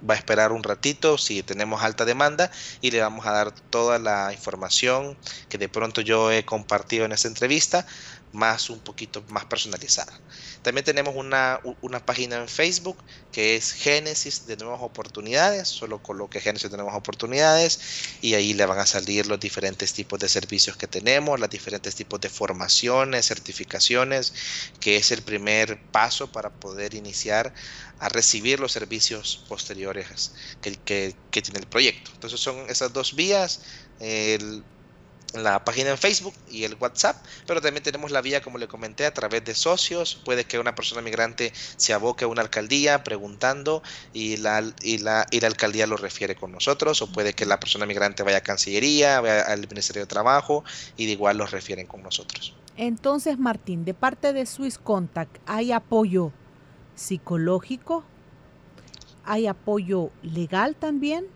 va 0.00 0.14
a 0.14 0.16
esperar 0.16 0.52
un 0.52 0.62
ratito 0.62 1.18
si 1.18 1.42
tenemos 1.42 1.82
alta 1.82 2.04
demanda 2.04 2.50
y 2.80 2.90
le 2.90 3.00
vamos 3.00 3.26
a 3.26 3.32
dar 3.32 3.52
toda 3.70 3.98
la 3.98 4.32
información 4.32 5.18
que 5.48 5.58
de 5.58 5.68
pronto 5.68 6.00
yo 6.00 6.30
he 6.32 6.44
compartido 6.44 7.04
en 7.04 7.12
esta 7.12 7.28
entrevista 7.28 7.86
más 8.32 8.70
un 8.70 8.80
poquito 8.80 9.24
más 9.28 9.44
personalizada. 9.46 10.12
También 10.62 10.84
tenemos 10.84 11.14
una, 11.16 11.60
una, 11.80 12.04
página 12.04 12.36
en 12.36 12.48
Facebook 12.48 12.98
que 13.32 13.56
es 13.56 13.72
Génesis 13.72 14.46
de 14.46 14.56
Nuevas 14.56 14.80
Oportunidades, 14.82 15.68
solo 15.68 16.02
coloque 16.02 16.40
Génesis 16.40 16.70
de 16.70 16.76
Nuevas 16.76 16.96
Oportunidades 16.96 17.80
y 18.20 18.34
ahí 18.34 18.54
le 18.54 18.66
van 18.66 18.78
a 18.78 18.86
salir 18.86 19.26
los 19.26 19.40
diferentes 19.40 19.92
tipos 19.92 20.18
de 20.18 20.28
servicios 20.28 20.76
que 20.76 20.86
tenemos, 20.86 21.40
los 21.40 21.50
diferentes 21.50 21.94
tipos 21.94 22.20
de 22.20 22.28
formaciones, 22.28 23.26
certificaciones, 23.26 24.34
que 24.80 24.96
es 24.96 25.10
el 25.10 25.22
primer 25.22 25.80
paso 25.90 26.30
para 26.30 26.50
poder 26.50 26.94
iniciar 26.94 27.54
a 27.98 28.08
recibir 28.08 28.60
los 28.60 28.72
servicios 28.72 29.44
posteriores 29.48 30.32
que, 30.60 30.76
que, 31.30 31.42
tiene 31.42 31.60
el 31.60 31.66
proyecto. 31.66 32.10
Entonces 32.14 32.40
son 32.40 32.68
esas 32.68 32.92
dos 32.92 33.14
vías. 33.14 33.60
El, 34.00 34.62
la 35.34 35.62
página 35.64 35.90
en 35.90 35.98
Facebook 35.98 36.34
y 36.50 36.64
el 36.64 36.76
WhatsApp, 36.80 37.16
pero 37.46 37.60
también 37.60 37.82
tenemos 37.82 38.10
la 38.10 38.22
vía, 38.22 38.40
como 38.40 38.58
le 38.58 38.66
comenté, 38.66 39.04
a 39.04 39.12
través 39.12 39.44
de 39.44 39.54
socios. 39.54 40.20
Puede 40.24 40.44
que 40.44 40.58
una 40.58 40.74
persona 40.74 41.02
migrante 41.02 41.52
se 41.76 41.92
aboque 41.92 42.24
a 42.24 42.28
una 42.28 42.42
alcaldía 42.42 43.04
preguntando 43.04 43.82
y 44.12 44.38
la, 44.38 44.64
y 44.82 44.98
la, 44.98 45.26
y 45.30 45.40
la 45.40 45.48
alcaldía 45.48 45.86
lo 45.86 45.96
refiere 45.96 46.34
con 46.34 46.52
nosotros, 46.52 47.02
o 47.02 47.12
puede 47.12 47.34
que 47.34 47.44
la 47.44 47.60
persona 47.60 47.84
migrante 47.86 48.22
vaya 48.22 48.38
a 48.38 48.42
Cancillería, 48.42 49.20
vaya 49.20 49.42
al 49.42 49.68
Ministerio 49.68 50.02
de 50.02 50.06
Trabajo 50.06 50.64
y 50.96 51.06
de 51.06 51.12
igual 51.12 51.36
los 51.36 51.50
refieren 51.50 51.86
con 51.86 52.02
nosotros. 52.02 52.54
Entonces, 52.76 53.38
Martín, 53.38 53.84
de 53.84 53.92
parte 53.92 54.32
de 54.32 54.46
Swiss 54.46 54.78
Contact, 54.78 55.36
¿hay 55.46 55.72
apoyo 55.72 56.32
psicológico? 56.94 58.04
¿Hay 59.24 59.46
apoyo 59.46 60.10
legal 60.22 60.74
también? 60.76 61.26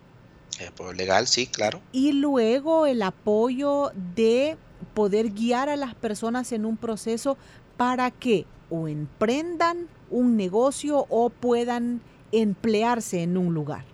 Apoyo 0.69 0.92
legal, 0.92 1.26
sí, 1.26 1.47
claro. 1.47 1.81
Y 1.92 2.12
luego 2.12 2.87
el 2.87 3.02
apoyo 3.02 3.92
de 4.14 4.57
poder 4.95 5.31
guiar 5.31 5.69
a 5.69 5.76
las 5.76 5.95
personas 5.95 6.52
en 6.52 6.64
un 6.64 6.76
proceso 6.76 7.37
para 7.76 8.11
que 8.11 8.47
o 8.71 8.88
emprendan 8.88 9.88
un 10.11 10.37
negocio 10.37 11.07
o 11.09 11.31
puedan 11.31 12.00
emplearse 12.33 13.23
en 13.23 13.37
un 13.37 13.52
lugar. 13.54 13.85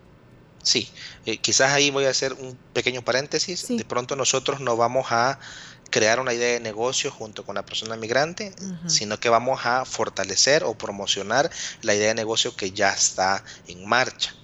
Sí, 0.63 0.89
eh, 1.27 1.39
quizás 1.39 1.73
ahí 1.73 1.91
voy 1.91 2.05
a 2.05 2.11
hacer 2.11 2.33
un 2.35 2.57
pequeño 2.73 3.03
paréntesis. 3.03 3.61
Sí. 3.61 3.79
De 3.79 3.85
pronto 3.85 4.17
nosotros 4.17 4.61
no 4.61 4.77
vamos 4.77 5.07
a 5.11 5.39
crear 5.91 6.21
una 6.21 6.35
idea 6.35 6.53
de 6.55 6.61
negocio 6.61 7.11
junto 7.11 7.45
con 7.45 7.55
la 7.55 7.65
persona 7.65 7.97
migrante, 7.97 8.55
uh 8.61 8.65
-huh. 8.65 8.89
sino 8.89 9.19
que 9.19 9.31
vamos 9.31 9.61
a 9.65 9.85
fortalecer 9.85 10.65
o 10.65 10.75
promocionar 10.75 11.51
la 11.83 11.95
idea 11.95 12.09
de 12.09 12.15
negocio 12.15 12.55
que 12.55 12.71
ya 12.73 12.93
está 12.93 13.43
en 13.67 13.87
marcha. 13.87 14.35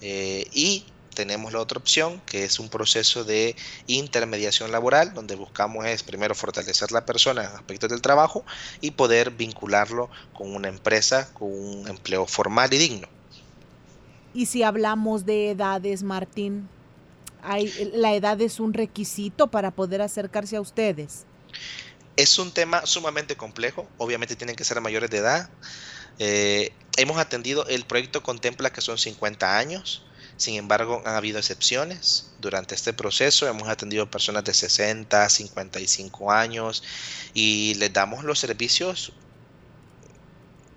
Eh, 0.00 0.46
y 0.52 0.84
tenemos 1.14 1.52
la 1.52 1.60
otra 1.60 1.78
opción, 1.78 2.20
que 2.26 2.44
es 2.44 2.58
un 2.58 2.68
proceso 2.68 3.24
de 3.24 3.56
intermediación 3.86 4.72
laboral, 4.72 5.14
donde 5.14 5.34
buscamos 5.34 5.86
es 5.86 6.02
primero 6.02 6.34
fortalecer 6.34 6.92
la 6.92 7.04
persona 7.04 7.44
en 7.44 7.50
aspectos 7.50 7.90
del 7.90 8.00
trabajo 8.00 8.44
y 8.80 8.92
poder 8.92 9.30
vincularlo 9.30 10.10
con 10.32 10.54
una 10.54 10.68
empresa, 10.68 11.32
con 11.34 11.52
un 11.52 11.88
empleo 11.88 12.26
formal 12.26 12.72
y 12.72 12.78
digno. 12.78 13.08
Y 14.32 14.46
si 14.46 14.62
hablamos 14.62 15.26
de 15.26 15.50
edades, 15.50 16.02
Martín, 16.02 16.68
¿hay, 17.42 17.72
¿la 17.92 18.14
edad 18.14 18.40
es 18.40 18.60
un 18.60 18.72
requisito 18.72 19.48
para 19.48 19.70
poder 19.70 20.02
acercarse 20.02 20.56
a 20.56 20.60
ustedes? 20.60 21.24
Es 22.16 22.38
un 22.38 22.52
tema 22.52 22.86
sumamente 22.86 23.36
complejo, 23.36 23.88
obviamente 23.98 24.36
tienen 24.36 24.56
que 24.56 24.64
ser 24.64 24.80
mayores 24.80 25.10
de 25.10 25.18
edad. 25.18 25.50
Eh, 26.18 26.72
hemos 26.96 27.18
atendido, 27.18 27.66
el 27.66 27.84
proyecto 27.84 28.22
contempla 28.22 28.70
que 28.70 28.80
son 28.80 28.98
50 28.98 29.58
años, 29.58 30.04
sin 30.40 30.54
embargo, 30.56 31.02
han 31.04 31.16
habido 31.16 31.38
excepciones. 31.38 32.30
Durante 32.38 32.74
este 32.74 32.94
proceso 32.94 33.46
hemos 33.46 33.68
atendido 33.68 34.10
personas 34.10 34.42
de 34.44 34.54
60, 34.54 35.28
55 35.28 36.32
años 36.32 36.82
y 37.34 37.74
les 37.74 37.92
damos 37.92 38.24
los 38.24 38.38
servicios 38.38 39.12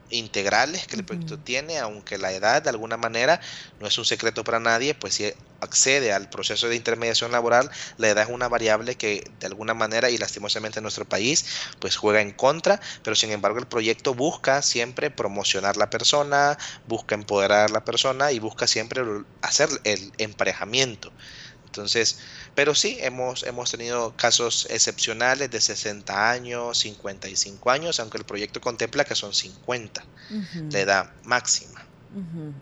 integrales 0.10 0.88
que 0.88 0.95
el 0.95 1.03
proyecto 1.03 1.36
uh 1.36 1.38
-huh. 1.38 1.43
tiene, 1.43 1.79
aunque 1.79 2.17
la 2.17 2.31
edad 2.31 2.62
de 2.62 2.69
alguna 2.69 2.98
manera 2.98 3.39
no 3.79 3.88
es 3.88 3.98
un 3.98 4.05
secreto 4.05 4.43
para 4.43 4.60
nadie, 4.60 4.93
pues 4.93 5.15
si 5.15 5.33
accede 5.62 6.12
al 6.12 6.29
proceso 6.29 6.67
de 6.67 6.75
intermediación 6.75 7.31
laboral, 7.31 7.72
la 7.98 8.10
edad 8.10 8.25
es 8.25 8.29
una 8.29 8.48
variable 8.48 8.95
que 8.95 9.24
de 9.39 9.48
alguna 9.48 9.74
manera 9.74 10.10
y 10.10 10.17
lastimosamente 10.17 10.79
en 10.79 10.83
nuestro 10.83 11.05
país 11.05 11.45
pues 11.79 11.95
juega 11.95 12.22
en 12.22 12.31
contra, 12.31 12.79
pero 13.03 13.15
sin 13.15 13.31
embargo 13.31 13.60
el 13.60 13.67
proyecto 13.67 14.13
busca 14.13 14.62
siempre 14.62 15.10
promocionar 15.10 15.77
la 15.77 15.89
persona, 15.89 16.57
busca 16.88 17.15
empoderar 17.15 17.69
a 17.69 17.74
la 17.74 17.86
persona 17.86 18.31
y 18.31 18.39
busca 18.39 18.67
siempre 18.67 19.01
hacer 19.41 19.69
el 19.86 20.12
emparejamiento 20.17 21.12
Entonces, 21.74 22.20
pero 22.53 22.75
sí, 22.75 22.98
hemos, 23.00 23.42
hemos 23.42 23.72
tenido 23.72 24.15
casos 24.15 24.68
excepcionales 24.70 25.50
de 25.50 25.60
60 25.60 26.30
años, 26.30 26.77
55 26.77 27.72
años, 27.72 28.00
aunque 28.00 28.20
el 28.20 28.25
proyecto 28.25 28.62
contempla 28.62 29.03
que 29.06 29.15
son 29.15 29.34
50, 29.34 30.06
de 30.70 30.82
edad 30.82 31.10
máxima. 31.24 31.84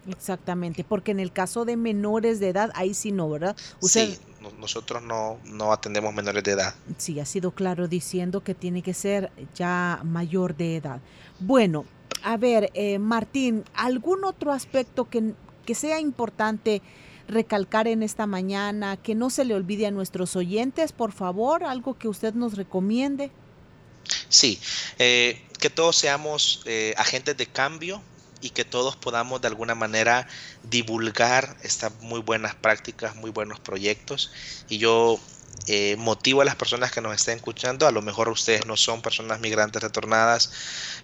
exactamente, 0.08 0.86
porque 0.86 1.12
en 1.12 1.20
el 1.20 1.34
caso 1.34 1.65
de 1.65 1.75
menores 1.75 2.39
de 2.39 2.48
edad, 2.48 2.72
ahí 2.74 2.94
sí 2.94 3.12
no, 3.12 3.30
¿verdad? 3.30 3.53
Sí, 3.82 4.18
nosotros 4.58 5.03
no, 5.03 5.39
no 5.44 5.74
atendemos 5.74 6.13
menores 6.13 6.41
de 6.46 6.51
edad. 6.51 6.74
Sí, 6.98 7.20
ha 7.20 7.25
sido 7.25 7.51
claro 7.51 7.89
diciendo 7.89 8.46
que 8.46 8.56
tiene 8.56 8.82
que 8.82 8.94
ser 8.94 9.30
ya 9.56 10.00
mayor 10.06 10.56
de 10.56 10.77
edad. 10.77 11.01
Bueno, 11.41 11.84
a 12.24 12.38
ver, 12.38 12.72
eh, 12.75 12.98
Martín, 12.98 13.65
¿algún 13.74 14.24
otro 14.24 14.53
aspecto 14.53 15.10
que, 15.10 15.34
que 15.65 15.75
sea 15.75 16.00
importante? 16.00 16.82
Recalcar 17.31 17.88
en 17.88 18.03
esta 18.03 18.27
mañana, 18.27 18.97
que 18.97 19.15
no 19.15 19.29
se 19.29 19.45
le 19.45 19.55
olvide 19.55 19.88
a 19.88 19.91
nuestros 19.91 20.35
oyentes, 20.35 20.91
por 20.91 21.11
favor, 21.11 21.63
algo 21.63 21.97
que 21.97 22.07
usted 22.07 22.33
nos 22.33 22.55
recomiende. 22.55 23.31
Sí, 24.29 24.59
eh, 25.00 25.41
que 25.59 25.69
todos 25.69 25.95
seamos 25.95 26.61
eh, 26.65 26.93
agentes 26.97 27.38
de 27.38 27.47
cambio 27.47 28.01
y 28.41 28.50
que 28.50 28.65
todos 28.65 28.95
podamos 28.95 29.41
de 29.41 29.47
alguna 29.47 29.75
manera 29.75 30.27
divulgar 30.63 31.55
estas 31.63 31.93
muy 32.01 32.19
buenas 32.19 32.55
prácticas, 32.55 33.15
muy 33.15 33.31
buenos 33.31 33.59
proyectos. 33.59 34.31
Y 34.67 34.79
yo 34.79 35.19
eh, 35.68 35.96
motivo 35.98 36.41
a 36.41 36.46
las 36.46 36.56
personas 36.56 36.91
que 36.91 37.01
nos 37.01 37.15
estén 37.15 37.38
escuchando. 37.38 37.88
A 37.88 37.91
lo 37.91 38.01
mejor 38.01 38.30
ustedes 38.30 38.65
no 38.65 38.77
son 38.77 39.01
personas 39.01 39.39
migrantes 39.39 39.82
retornadas, 39.82 40.51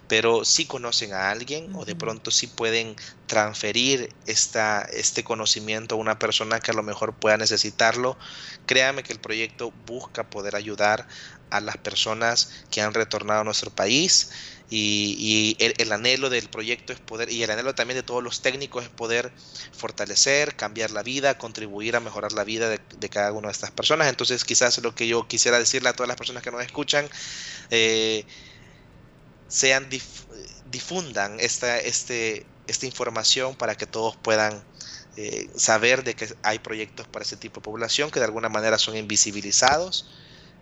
pero 0.06 0.44
sí 0.44 0.66
conocen 0.66 1.12
a 1.12 1.30
alguien 1.30 1.70
o 1.74 1.84
de 1.84 1.96
pronto 1.96 2.30
sí 2.30 2.46
pueden 2.48 2.96
transferir 3.26 4.16
esta, 4.26 4.82
este 4.92 5.24
conocimiento 5.24 5.94
a 5.94 5.98
una 5.98 6.18
persona 6.18 6.60
que 6.60 6.70
a 6.70 6.74
lo 6.74 6.82
mejor 6.82 7.18
pueda 7.18 7.36
necesitarlo. 7.36 8.18
Créame 8.66 9.02
que 9.02 9.12
el 9.12 9.20
proyecto 9.20 9.70
busca 9.72 10.30
poder 10.30 10.56
ayudar 10.56 11.06
a 11.50 11.60
las 11.60 11.78
personas 11.78 12.50
que 12.70 12.82
han 12.82 12.94
retornado 12.94 13.40
a 13.40 13.44
nuestro 13.44 13.70
país 13.70 14.30
y, 14.70 15.56
el, 15.60 15.92
anhelo 15.92 16.28
del 16.28 16.48
proyecto 16.48 16.92
es 16.92 17.00
poder, 17.00 17.30
y 17.30 17.42
el 17.42 17.50
anhelo 17.50 17.74
también 17.74 17.96
de 17.96 18.02
todos 18.02 18.22
los 18.22 18.42
técnicos 18.42 18.84
es 18.84 18.90
poder 18.90 19.32
fortalecer, 19.72 20.56
cambiar 20.56 20.90
la 20.90 21.02
vida, 21.02 21.38
contribuir 21.38 21.96
a 21.96 22.00
mejorar 22.00 22.32
la 22.32 22.44
vida 22.44 22.68
de, 22.68 23.08
cada 23.08 23.32
una 23.32 23.48
de 23.48 23.52
estas 23.52 23.70
personas. 23.70 24.08
Entonces 24.08 24.44
quizás 24.44 24.78
lo 24.78 24.94
que 24.94 25.06
yo 25.06 25.26
quisiera 25.26 25.58
decirle 25.58 25.88
a 25.88 25.94
todas 25.94 26.08
las 26.08 26.16
personas 26.18 26.42
que 26.42 26.50
nos 26.50 26.62
escuchan, 26.62 27.08
eh, 27.70 28.26
sean 29.48 29.88
difundan 30.70 31.40
esta, 31.40 31.78
este, 31.78 32.44
esta 32.66 32.84
información 32.84 33.56
para 33.56 33.74
que 33.74 33.86
todos 33.86 34.16
puedan 34.16 34.62
eh, 35.16 35.48
saber 35.56 36.04
de 36.04 36.14
que 36.14 36.28
hay 36.42 36.58
proyectos 36.58 37.08
para 37.08 37.24
ese 37.24 37.36
tipo 37.36 37.60
de 37.60 37.64
población 37.64 38.10
que 38.10 38.20
de 38.20 38.26
alguna 38.26 38.50
manera 38.50 38.78
son 38.78 38.96
invisibilizados 38.96 40.10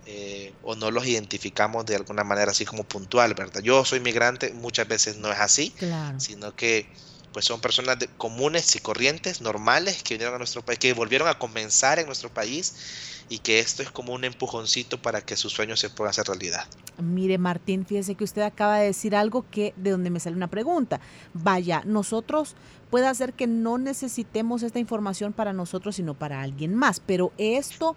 eh, 0.07 0.55
o 0.63 0.77
no 0.77 0.91
los 0.93 1.05
identificamos 1.07 1.85
de 1.85 1.97
alguna 1.97 2.23
manera 2.23 2.53
así 2.53 2.65
como 2.65 2.85
puntual, 2.85 3.35
¿verdad? 3.35 3.61
Yo 3.61 3.85
soy 3.85 3.99
migrante, 3.99 4.53
muchas 4.53 4.87
veces 4.87 5.17
no 5.17 5.33
es 5.33 5.39
así, 5.41 5.75
sino 6.19 6.55
que 6.55 6.89
pues 7.33 7.45
son 7.45 7.61
personas 7.61 7.99
comunes 8.17 8.75
y 8.77 8.79
corrientes, 8.79 9.41
normales, 9.41 10.03
que 10.03 10.15
vinieron 10.15 10.37
a 10.37 10.39
nuestro 10.39 10.65
país, 10.65 10.79
que 10.79 10.93
volvieron 10.95 11.29
a 11.29 11.39
comenzar 11.39 11.99
en 11.99 12.07
nuestro 12.07 12.33
país 12.33 13.25
y 13.29 13.41
que 13.41 13.59
esto 13.59 13.83
es 13.83 13.91
como 13.91 14.15
un 14.15 14.25
empujoncito 14.25 15.03
para 15.03 15.21
que 15.21 15.37
sus 15.37 15.53
sueños 15.53 15.81
se 15.81 15.91
puedan 15.91 16.11
hacer 16.11 16.27
realidad. 16.27 16.65
Mire, 17.03 17.37
Martín, 17.37 17.85
fíjese 17.85 18.15
que 18.15 18.25
usted 18.25 18.43
acaba 18.43 18.79
de 18.79 18.87
decir 18.87 19.17
algo 19.17 19.45
que 19.51 19.75
de 19.77 19.91
donde 19.91 20.11
me 20.11 20.21
sale 20.21 20.37
una 20.37 20.49
pregunta. 20.49 21.01
Vaya, 21.35 21.83
nosotros 21.85 22.55
puede 22.91 23.07
hacer 23.07 23.33
que 23.35 23.47
no 23.47 23.77
necesitemos 23.77 24.63
esta 24.63 24.79
información 24.79 25.33
para 25.33 25.53
nosotros, 25.53 25.97
sino 25.97 26.15
para 26.15 26.41
alguien 26.41 26.75
más, 26.75 27.01
pero 27.01 27.33
esto 27.37 27.97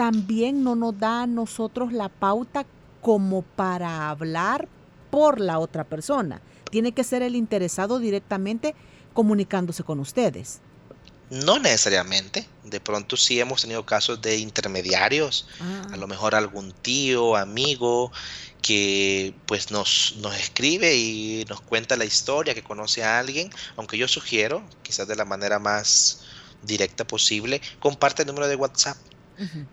también 0.00 0.64
no 0.64 0.76
nos 0.76 0.98
da 0.98 1.24
a 1.24 1.26
nosotros 1.26 1.92
la 1.92 2.08
pauta 2.08 2.64
como 3.02 3.42
para 3.42 4.08
hablar 4.08 4.66
por 5.10 5.38
la 5.38 5.58
otra 5.58 5.84
persona. 5.84 6.40
Tiene 6.70 6.92
que 6.92 7.04
ser 7.04 7.20
el 7.20 7.36
interesado 7.36 7.98
directamente 7.98 8.74
comunicándose 9.12 9.84
con 9.84 10.00
ustedes. 10.00 10.60
No 11.28 11.58
necesariamente. 11.58 12.46
De 12.64 12.80
pronto 12.80 13.18
sí 13.18 13.40
hemos 13.40 13.60
tenido 13.60 13.84
casos 13.84 14.22
de 14.22 14.38
intermediarios, 14.38 15.46
a 15.92 15.98
lo 15.98 16.08
mejor 16.08 16.34
algún 16.34 16.72
tío, 16.72 17.36
amigo, 17.36 18.10
que 18.62 19.34
pues 19.44 19.70
nos, 19.70 20.14
nos 20.22 20.34
escribe 20.34 20.96
y 20.96 21.44
nos 21.46 21.60
cuenta 21.60 21.98
la 21.98 22.06
historia, 22.06 22.54
que 22.54 22.62
conoce 22.62 23.04
a 23.04 23.18
alguien, 23.18 23.50
aunque 23.76 23.98
yo 23.98 24.08
sugiero, 24.08 24.62
quizás 24.82 25.06
de 25.06 25.16
la 25.16 25.26
manera 25.26 25.58
más 25.58 26.22
directa 26.62 27.06
posible, 27.06 27.60
comparte 27.80 28.22
el 28.22 28.28
número 28.28 28.48
de 28.48 28.56
WhatsApp 28.56 28.96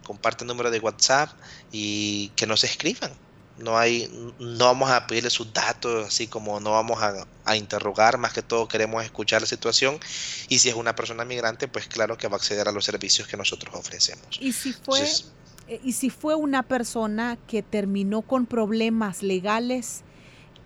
comparte 0.03 0.43
el 0.43 0.47
número 0.47 0.71
de 0.71 0.80
WhatsApp 0.80 1.30
y 1.71 2.30
que 2.36 2.47
nos 2.47 2.63
escriban. 2.63 3.12
No 3.58 3.77
hay, 3.77 4.08
no 4.39 4.65
vamos 4.65 4.91
a 4.91 5.08
pedirle 5.08 5.32
sus 5.32 5.51
datos, 5.51 6.08
así 6.08 6.27
como 6.27 6.60
no 6.60 6.71
vamos 6.71 6.99
a, 7.01 7.56
interrogar, 7.56 8.17
más 8.17 8.34
que 8.34 8.43
todo 8.43 8.67
queremos 8.67 9.03
escuchar 9.03 9.41
la 9.41 9.47
situación 9.47 9.99
y 10.47 10.60
si 10.60 10.69
es 10.69 10.75
una 10.75 10.95
persona 10.95 11.25
migrante, 11.25 11.67
pues 11.67 11.88
claro 11.88 12.17
que 12.17 12.27
va 12.27 12.36
a 12.36 12.38
acceder 12.38 12.67
a 12.67 12.71
los 12.71 12.86
servicios 12.86 13.27
que 13.27 13.38
nosotros 13.38 13.73
ofrecemos. 13.73 14.38
Y 14.39 14.51
si 14.51 14.73
fue, 14.73 15.01
eh, 15.67 15.82
y 15.84 15.93
si 15.93 16.10
fue 16.10 16.36
una 16.36 16.62
persona 16.63 17.38
que 17.47 17.63
terminó 17.63 18.21
con 18.21 18.45
problemas 18.45 19.23
legales 19.23 20.01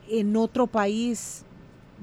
en 0.09 0.35
otro 0.35 0.67
país, 0.67 1.43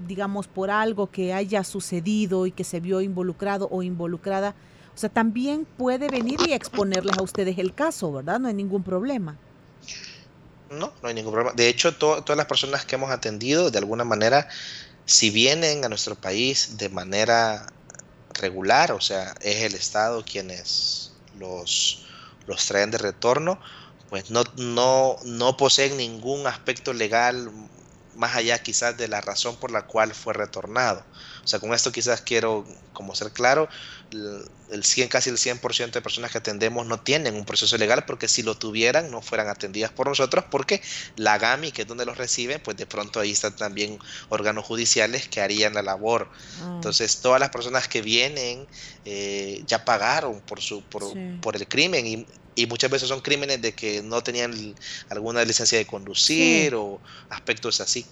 digamos 0.06 0.46
por 0.46 0.70
algo 0.70 1.10
que 1.10 1.34
haya 1.34 1.64
sucedido 1.64 2.46
y 2.46 2.52
que 2.52 2.64
se 2.64 2.80
vio 2.80 3.00
involucrado 3.00 3.68
o 3.70 3.82
involucrada, 3.82 4.54
o 4.98 5.00
sea, 5.00 5.10
también 5.10 5.64
puede 5.64 6.08
venir 6.08 6.40
y 6.48 6.52
exponerles 6.52 7.16
a 7.18 7.22
ustedes 7.22 7.56
el 7.58 7.72
caso, 7.72 8.10
¿verdad? 8.10 8.40
No 8.40 8.48
hay 8.48 8.54
ningún 8.54 8.82
problema. 8.82 9.36
No, 10.70 10.92
no 11.00 11.08
hay 11.08 11.14
ningún 11.14 11.32
problema. 11.32 11.54
De 11.54 11.68
hecho, 11.68 11.94
todas 11.94 12.36
las 12.36 12.46
personas 12.46 12.84
que 12.84 12.96
hemos 12.96 13.12
atendido, 13.12 13.70
de 13.70 13.78
alguna 13.78 14.02
manera, 14.02 14.48
si 15.04 15.30
vienen 15.30 15.84
a 15.84 15.88
nuestro 15.88 16.16
país 16.16 16.78
de 16.78 16.88
manera 16.88 17.66
regular, 18.40 18.90
o 18.90 19.00
sea, 19.00 19.36
es 19.40 19.62
el 19.62 19.76
Estado 19.76 20.24
quienes 20.24 21.12
los, 21.38 22.04
los 22.48 22.66
traen 22.66 22.90
de 22.90 22.98
retorno, 22.98 23.60
pues 24.10 24.32
no, 24.32 24.42
no, 24.56 25.14
no 25.22 25.56
poseen 25.56 25.96
ningún 25.96 26.44
aspecto 26.48 26.92
legal 26.92 27.52
más 28.18 28.34
allá 28.34 28.58
quizás 28.58 28.96
de 28.96 29.08
la 29.08 29.20
razón 29.20 29.56
por 29.56 29.70
la 29.70 29.86
cual 29.86 30.12
fue 30.12 30.34
retornado. 30.34 31.04
O 31.44 31.46
sea, 31.46 31.60
con 31.60 31.72
esto 31.72 31.92
quizás 31.92 32.20
quiero 32.20 32.66
como 32.92 33.14
ser 33.14 33.30
claro, 33.30 33.68
el 34.10 34.84
100, 34.84 35.08
casi 35.08 35.30
el 35.30 35.36
100% 35.36 35.92
de 35.92 36.02
personas 36.02 36.32
que 36.32 36.38
atendemos 36.38 36.84
no 36.84 37.00
tienen 37.00 37.36
un 37.36 37.44
proceso 37.44 37.78
legal 37.78 38.04
porque 38.06 38.26
si 38.26 38.42
lo 38.42 38.56
tuvieran 38.56 39.10
no 39.10 39.22
fueran 39.22 39.48
atendidas 39.48 39.92
por 39.92 40.08
nosotros 40.08 40.44
porque 40.50 40.82
la 41.14 41.38
GAMI, 41.38 41.70
que 41.70 41.82
es 41.82 41.88
donde 41.88 42.04
los 42.04 42.18
reciben, 42.18 42.60
pues 42.60 42.76
de 42.76 42.86
pronto 42.86 43.20
ahí 43.20 43.30
están 43.30 43.54
también 43.54 43.98
órganos 44.30 44.64
judiciales 44.66 45.28
que 45.28 45.40
harían 45.40 45.74
la 45.74 45.82
labor. 45.82 46.28
Ah. 46.60 46.72
Entonces 46.74 47.20
todas 47.20 47.38
las 47.38 47.50
personas 47.50 47.86
que 47.86 48.02
vienen 48.02 48.66
eh, 49.04 49.62
ya 49.66 49.84
pagaron 49.84 50.40
por, 50.40 50.60
su, 50.60 50.82
por, 50.82 51.04
por 51.40 51.54
el 51.54 51.68
crimen 51.68 52.06
y 52.06 52.26
y 52.58 52.66
muchas 52.66 52.90
veces 52.90 53.08
son 53.08 53.20
crímenes 53.20 53.62
de 53.62 53.72
que 53.72 54.02
no 54.02 54.20
tenían 54.20 54.74
alguna 55.08 55.44
licencia 55.44 55.78
de 55.78 55.86
conducir 55.86 56.74
o 56.74 57.00
aspectos 57.28 57.80
así. 57.80 58.04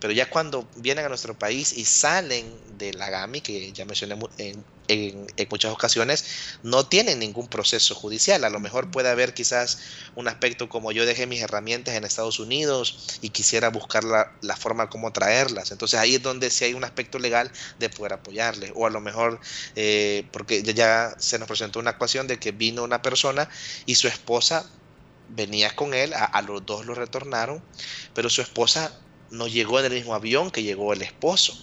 Pero 0.00 0.12
ya 0.12 0.28
cuando 0.28 0.68
vienen 0.74 1.04
a 1.04 1.08
nuestro 1.08 1.34
país 1.34 1.72
y 1.72 1.84
salen 1.84 2.76
de 2.76 2.92
la 2.94 3.10
GAMI, 3.10 3.40
que 3.40 3.72
ya 3.72 3.84
mencioné 3.84 4.16
en, 4.38 4.66
en, 4.88 5.26
muchas 5.50 5.72
ocasiones 5.72 6.24
no 6.62 6.86
tienen 6.86 7.18
ningún 7.18 7.48
proceso 7.48 7.94
judicial. 7.94 8.44
A 8.44 8.50
lo 8.50 8.60
mejor 8.60 8.90
puede 8.90 9.08
haber 9.08 9.34
quizás 9.34 9.78
un 10.14 10.28
aspecto 10.28 10.68
como 10.68 10.92
yo 10.92 11.06
dejé 11.06 11.26
mis 11.26 11.42
herramientas 11.42 11.94
en 11.94 12.04
Estados 12.04 12.38
Unidos 12.38 13.18
y 13.20 13.30
quisiera 13.30 13.68
buscar 13.70 14.04
la, 14.04 14.32
la 14.40 14.56
forma 14.56 14.88
como 14.88 15.12
traerlas. 15.12 15.70
Entonces 15.70 15.98
ahí 15.98 16.16
es 16.16 16.22
donde 16.22 16.50
si 16.50 16.64
hay 16.64 16.74
un 16.74 16.84
aspecto 16.84 17.18
legal 17.18 17.50
de 17.78 17.90
poder 17.90 18.14
apoyarle. 18.14 18.72
O 18.74 18.86
a 18.86 18.90
lo 18.90 19.00
mejor, 19.00 19.40
eh, 19.76 20.26
porque 20.32 20.62
ya 20.62 21.14
se 21.18 21.38
nos 21.38 21.48
presentó 21.48 21.78
una 21.78 21.90
ecuación 21.90 22.26
de 22.26 22.38
que 22.38 22.52
vino 22.52 22.82
una 22.82 23.02
persona 23.02 23.48
y 23.86 23.94
su 23.94 24.08
esposa 24.08 24.64
venía 25.28 25.74
con 25.74 25.94
él, 25.94 26.12
a, 26.12 26.24
a 26.24 26.42
los 26.42 26.64
dos 26.66 26.84
lo 26.84 26.94
retornaron, 26.94 27.62
pero 28.14 28.28
su 28.28 28.42
esposa 28.42 28.92
no 29.30 29.48
llegó 29.48 29.80
en 29.80 29.86
el 29.86 29.92
mismo 29.92 30.14
avión 30.14 30.50
que 30.50 30.62
llegó 30.62 30.92
el 30.92 31.02
esposo. 31.02 31.58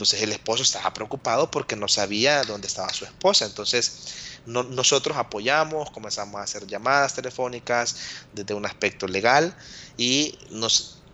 Entonces 0.00 0.22
el 0.22 0.32
esposo 0.32 0.62
estaba 0.62 0.94
preocupado 0.94 1.50
porque 1.50 1.76
no 1.76 1.86
sabía 1.86 2.42
dónde 2.44 2.68
estaba 2.68 2.90
su 2.94 3.04
esposa. 3.04 3.44
Entonces 3.44 4.40
nosotros 4.46 5.18
apoyamos, 5.18 5.90
comenzamos 5.90 6.40
a 6.40 6.44
hacer 6.44 6.66
llamadas 6.66 7.14
telefónicas 7.14 7.96
desde 8.32 8.54
un 8.54 8.64
aspecto 8.64 9.06
legal 9.06 9.54
y 9.98 10.38
nos 10.48 11.04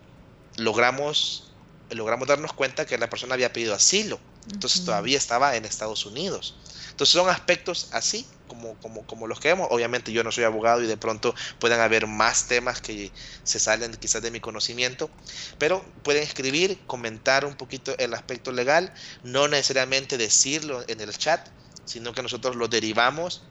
logramos, 0.55 1.57
logramos 1.89 2.29
darnos 2.29 2.53
cuenta 2.53 2.85
que 2.85 2.97
la 2.97 3.09
persona 3.09 3.33
había 3.33 3.51
pedido 3.51 3.75
asilo. 3.75 4.21
Entonces 4.51 4.85
todavía 4.85 5.17
estaba 5.17 5.55
en 5.55 5.65
Estados 5.65 6.05
Unidos. 6.05 6.55
Entonces 6.91 7.13
son 7.13 7.29
aspectos 7.29 7.89
así 7.91 8.25
como, 8.47 8.75
como, 8.75 9.05
como 9.05 9.27
los 9.27 9.39
que 9.39 9.49
vemos. 9.49 9.67
Obviamente 9.69 10.11
yo 10.11 10.23
no 10.23 10.31
soy 10.31 10.45
abogado 10.45 10.81
y 10.81 10.87
de 10.87 10.97
pronto 10.97 11.35
pueden 11.59 11.79
haber 11.79 12.07
más 12.07 12.47
temas 12.47 12.81
que 12.81 13.11
se 13.43 13.59
salen 13.59 13.93
quizás 13.95 14.21
de 14.21 14.31
mi 14.31 14.39
conocimiento, 14.39 15.09
pero 15.57 15.85
pueden 16.03 16.23
escribir, 16.23 16.79
comentar 16.87 17.45
un 17.45 17.55
poquito 17.55 17.95
el 17.99 18.13
aspecto 18.13 18.51
legal, 18.51 18.93
no 19.23 19.47
necesariamente 19.47 20.17
decirlo 20.17 20.83
en 20.87 21.01
el 21.01 21.15
chat, 21.17 21.47
sino 21.85 22.13
que 22.13 22.23
nosotros 22.23 22.55
lo 22.55 22.67
derivamos 22.67 23.43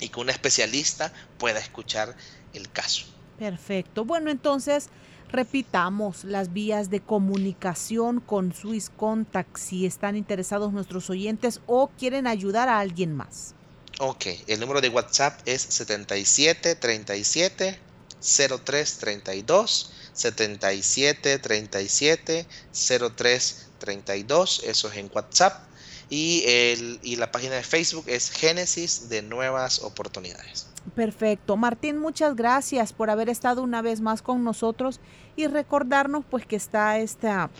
y 0.00 0.08
que 0.08 0.20
un 0.20 0.30
especialista 0.30 1.12
pueda 1.38 1.58
escuchar 1.58 2.16
el 2.52 2.70
caso. 2.70 3.06
Perfecto. 3.38 4.04
Bueno, 4.04 4.30
entonces 4.30 4.90
repitamos 5.32 6.24
las 6.24 6.52
vías 6.52 6.90
de 6.90 7.00
comunicación 7.00 8.20
con 8.20 8.52
Swiss 8.52 8.90
Contact 8.94 9.56
si 9.56 9.86
están 9.86 10.16
interesados 10.16 10.72
nuestros 10.72 11.08
oyentes 11.10 11.60
o 11.66 11.90
quieren 11.98 12.26
ayudar 12.26 12.68
a 12.68 12.80
alguien 12.80 13.14
más. 13.14 13.54
Ok, 13.98 14.26
el 14.46 14.60
número 14.60 14.80
de 14.80 14.88
WhatsApp 14.88 15.40
es 15.46 15.62
7737 15.62 17.78
0332 18.20 19.92
7737 20.12 22.46
0332, 22.78 24.62
eso 24.64 24.88
es 24.88 24.96
en 24.96 25.10
WhatsApp. 25.14 25.66
Y, 26.08 26.42
el, 26.46 26.98
y 27.02 27.16
la 27.16 27.30
página 27.30 27.54
de 27.54 27.62
Facebook 27.62 28.04
es 28.08 28.30
Génesis 28.30 29.08
de 29.08 29.22
Nuevas 29.22 29.82
Oportunidades. 29.82 30.66
Perfecto. 30.94 31.56
Martín, 31.56 31.98
muchas 31.98 32.34
gracias 32.34 32.92
por 32.92 33.10
haber 33.10 33.28
estado 33.28 33.62
una 33.62 33.82
vez 33.82 34.00
más 34.00 34.22
con 34.22 34.42
nosotros 34.42 35.00
y 35.36 35.46
recordarnos 35.46 36.24
pues 36.28 36.46
que 36.46 36.56
está 36.56 36.98
esta, 36.98 37.50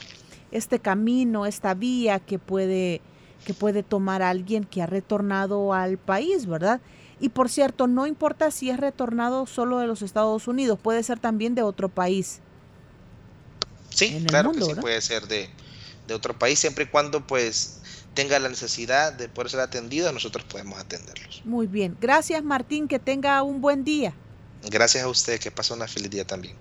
este 0.50 0.78
camino, 0.78 1.46
esta 1.46 1.74
vía 1.74 2.18
que 2.18 2.38
puede, 2.38 3.00
que 3.44 3.54
puede 3.54 3.82
tomar 3.82 4.22
alguien 4.22 4.64
que 4.64 4.82
ha 4.82 4.86
retornado 4.86 5.74
al 5.74 5.98
país, 5.98 6.46
¿verdad? 6.46 6.80
Y 7.20 7.28
por 7.28 7.50
cierto, 7.50 7.86
no 7.86 8.06
importa 8.06 8.50
si 8.50 8.70
es 8.70 8.80
retornado 8.80 9.46
solo 9.46 9.78
de 9.78 9.86
los 9.86 10.00
Estados 10.02 10.48
Unidos, 10.48 10.78
puede 10.82 11.02
ser 11.02 11.18
también 11.18 11.54
de 11.54 11.62
otro 11.62 11.88
país. 11.90 12.40
Sí, 13.90 14.24
claro 14.26 14.52
que 14.52 14.62
sí, 14.62 14.74
puede 14.80 15.00
ser 15.02 15.28
de, 15.28 15.50
de 16.08 16.14
otro 16.14 16.38
país, 16.38 16.58
siempre 16.58 16.84
y 16.84 16.86
cuando 16.86 17.26
pues 17.26 17.79
tenga 18.14 18.38
la 18.38 18.48
necesidad 18.48 19.12
de 19.12 19.28
poder 19.28 19.50
ser 19.50 19.60
atendido, 19.60 20.12
nosotros 20.12 20.44
podemos 20.44 20.78
atenderlos. 20.78 21.42
Muy 21.44 21.66
bien. 21.66 21.96
Gracias 22.00 22.42
Martín, 22.42 22.88
que 22.88 22.98
tenga 22.98 23.42
un 23.42 23.60
buen 23.60 23.84
día. 23.84 24.14
Gracias 24.70 25.04
a 25.04 25.08
usted, 25.08 25.40
que 25.40 25.50
pase 25.50 25.72
una 25.72 25.86
feliz 25.86 26.10
día 26.10 26.26
también. 26.26 26.54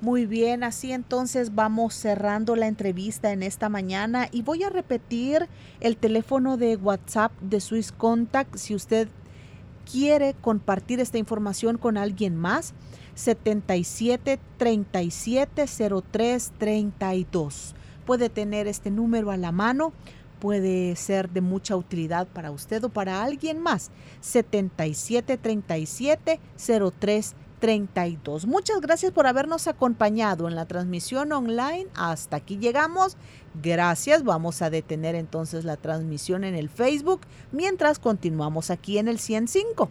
Muy 0.00 0.24
bien, 0.24 0.64
así 0.64 0.92
entonces 0.92 1.54
vamos 1.54 1.94
cerrando 1.94 2.56
la 2.56 2.68
entrevista 2.68 3.32
en 3.32 3.42
esta 3.42 3.68
mañana 3.68 4.28
y 4.32 4.40
voy 4.40 4.62
a 4.62 4.70
repetir 4.70 5.46
el 5.80 5.98
teléfono 5.98 6.56
de 6.56 6.76
WhatsApp 6.76 7.32
de 7.42 7.60
Swiss 7.60 7.92
Contact 7.92 8.56
si 8.56 8.74
usted 8.74 9.08
quiere 9.90 10.34
compartir 10.40 11.00
esta 11.00 11.18
información 11.18 11.76
con 11.76 11.98
alguien 11.98 12.34
más. 12.34 12.72
77 13.14 14.38
37 14.56 15.66
03 16.10 16.52
32. 16.58 17.74
Puede 18.06 18.30
tener 18.30 18.66
este 18.66 18.90
número 18.90 19.30
a 19.30 19.36
la 19.36 19.52
mano 19.52 19.92
puede 20.40 20.96
ser 20.96 21.30
de 21.30 21.40
mucha 21.40 21.76
utilidad 21.76 22.26
para 22.26 22.50
usted 22.50 22.82
o 22.84 22.88
para 22.88 23.22
alguien 23.22 23.60
más. 23.60 23.90
7737 24.20 26.40
0332. 26.56 28.46
Muchas 28.46 28.80
gracias 28.80 29.12
por 29.12 29.26
habernos 29.26 29.68
acompañado 29.68 30.48
en 30.48 30.56
la 30.56 30.66
transmisión 30.66 31.32
online. 31.32 31.86
Hasta 31.94 32.36
aquí 32.36 32.56
llegamos. 32.56 33.16
Gracias. 33.62 34.24
Vamos 34.24 34.62
a 34.62 34.70
detener 34.70 35.14
entonces 35.14 35.64
la 35.64 35.76
transmisión 35.76 36.44
en 36.44 36.54
el 36.54 36.70
Facebook 36.70 37.20
mientras 37.52 37.98
continuamos 37.98 38.70
aquí 38.70 38.98
en 38.98 39.08
el 39.08 39.18
105. 39.18 39.90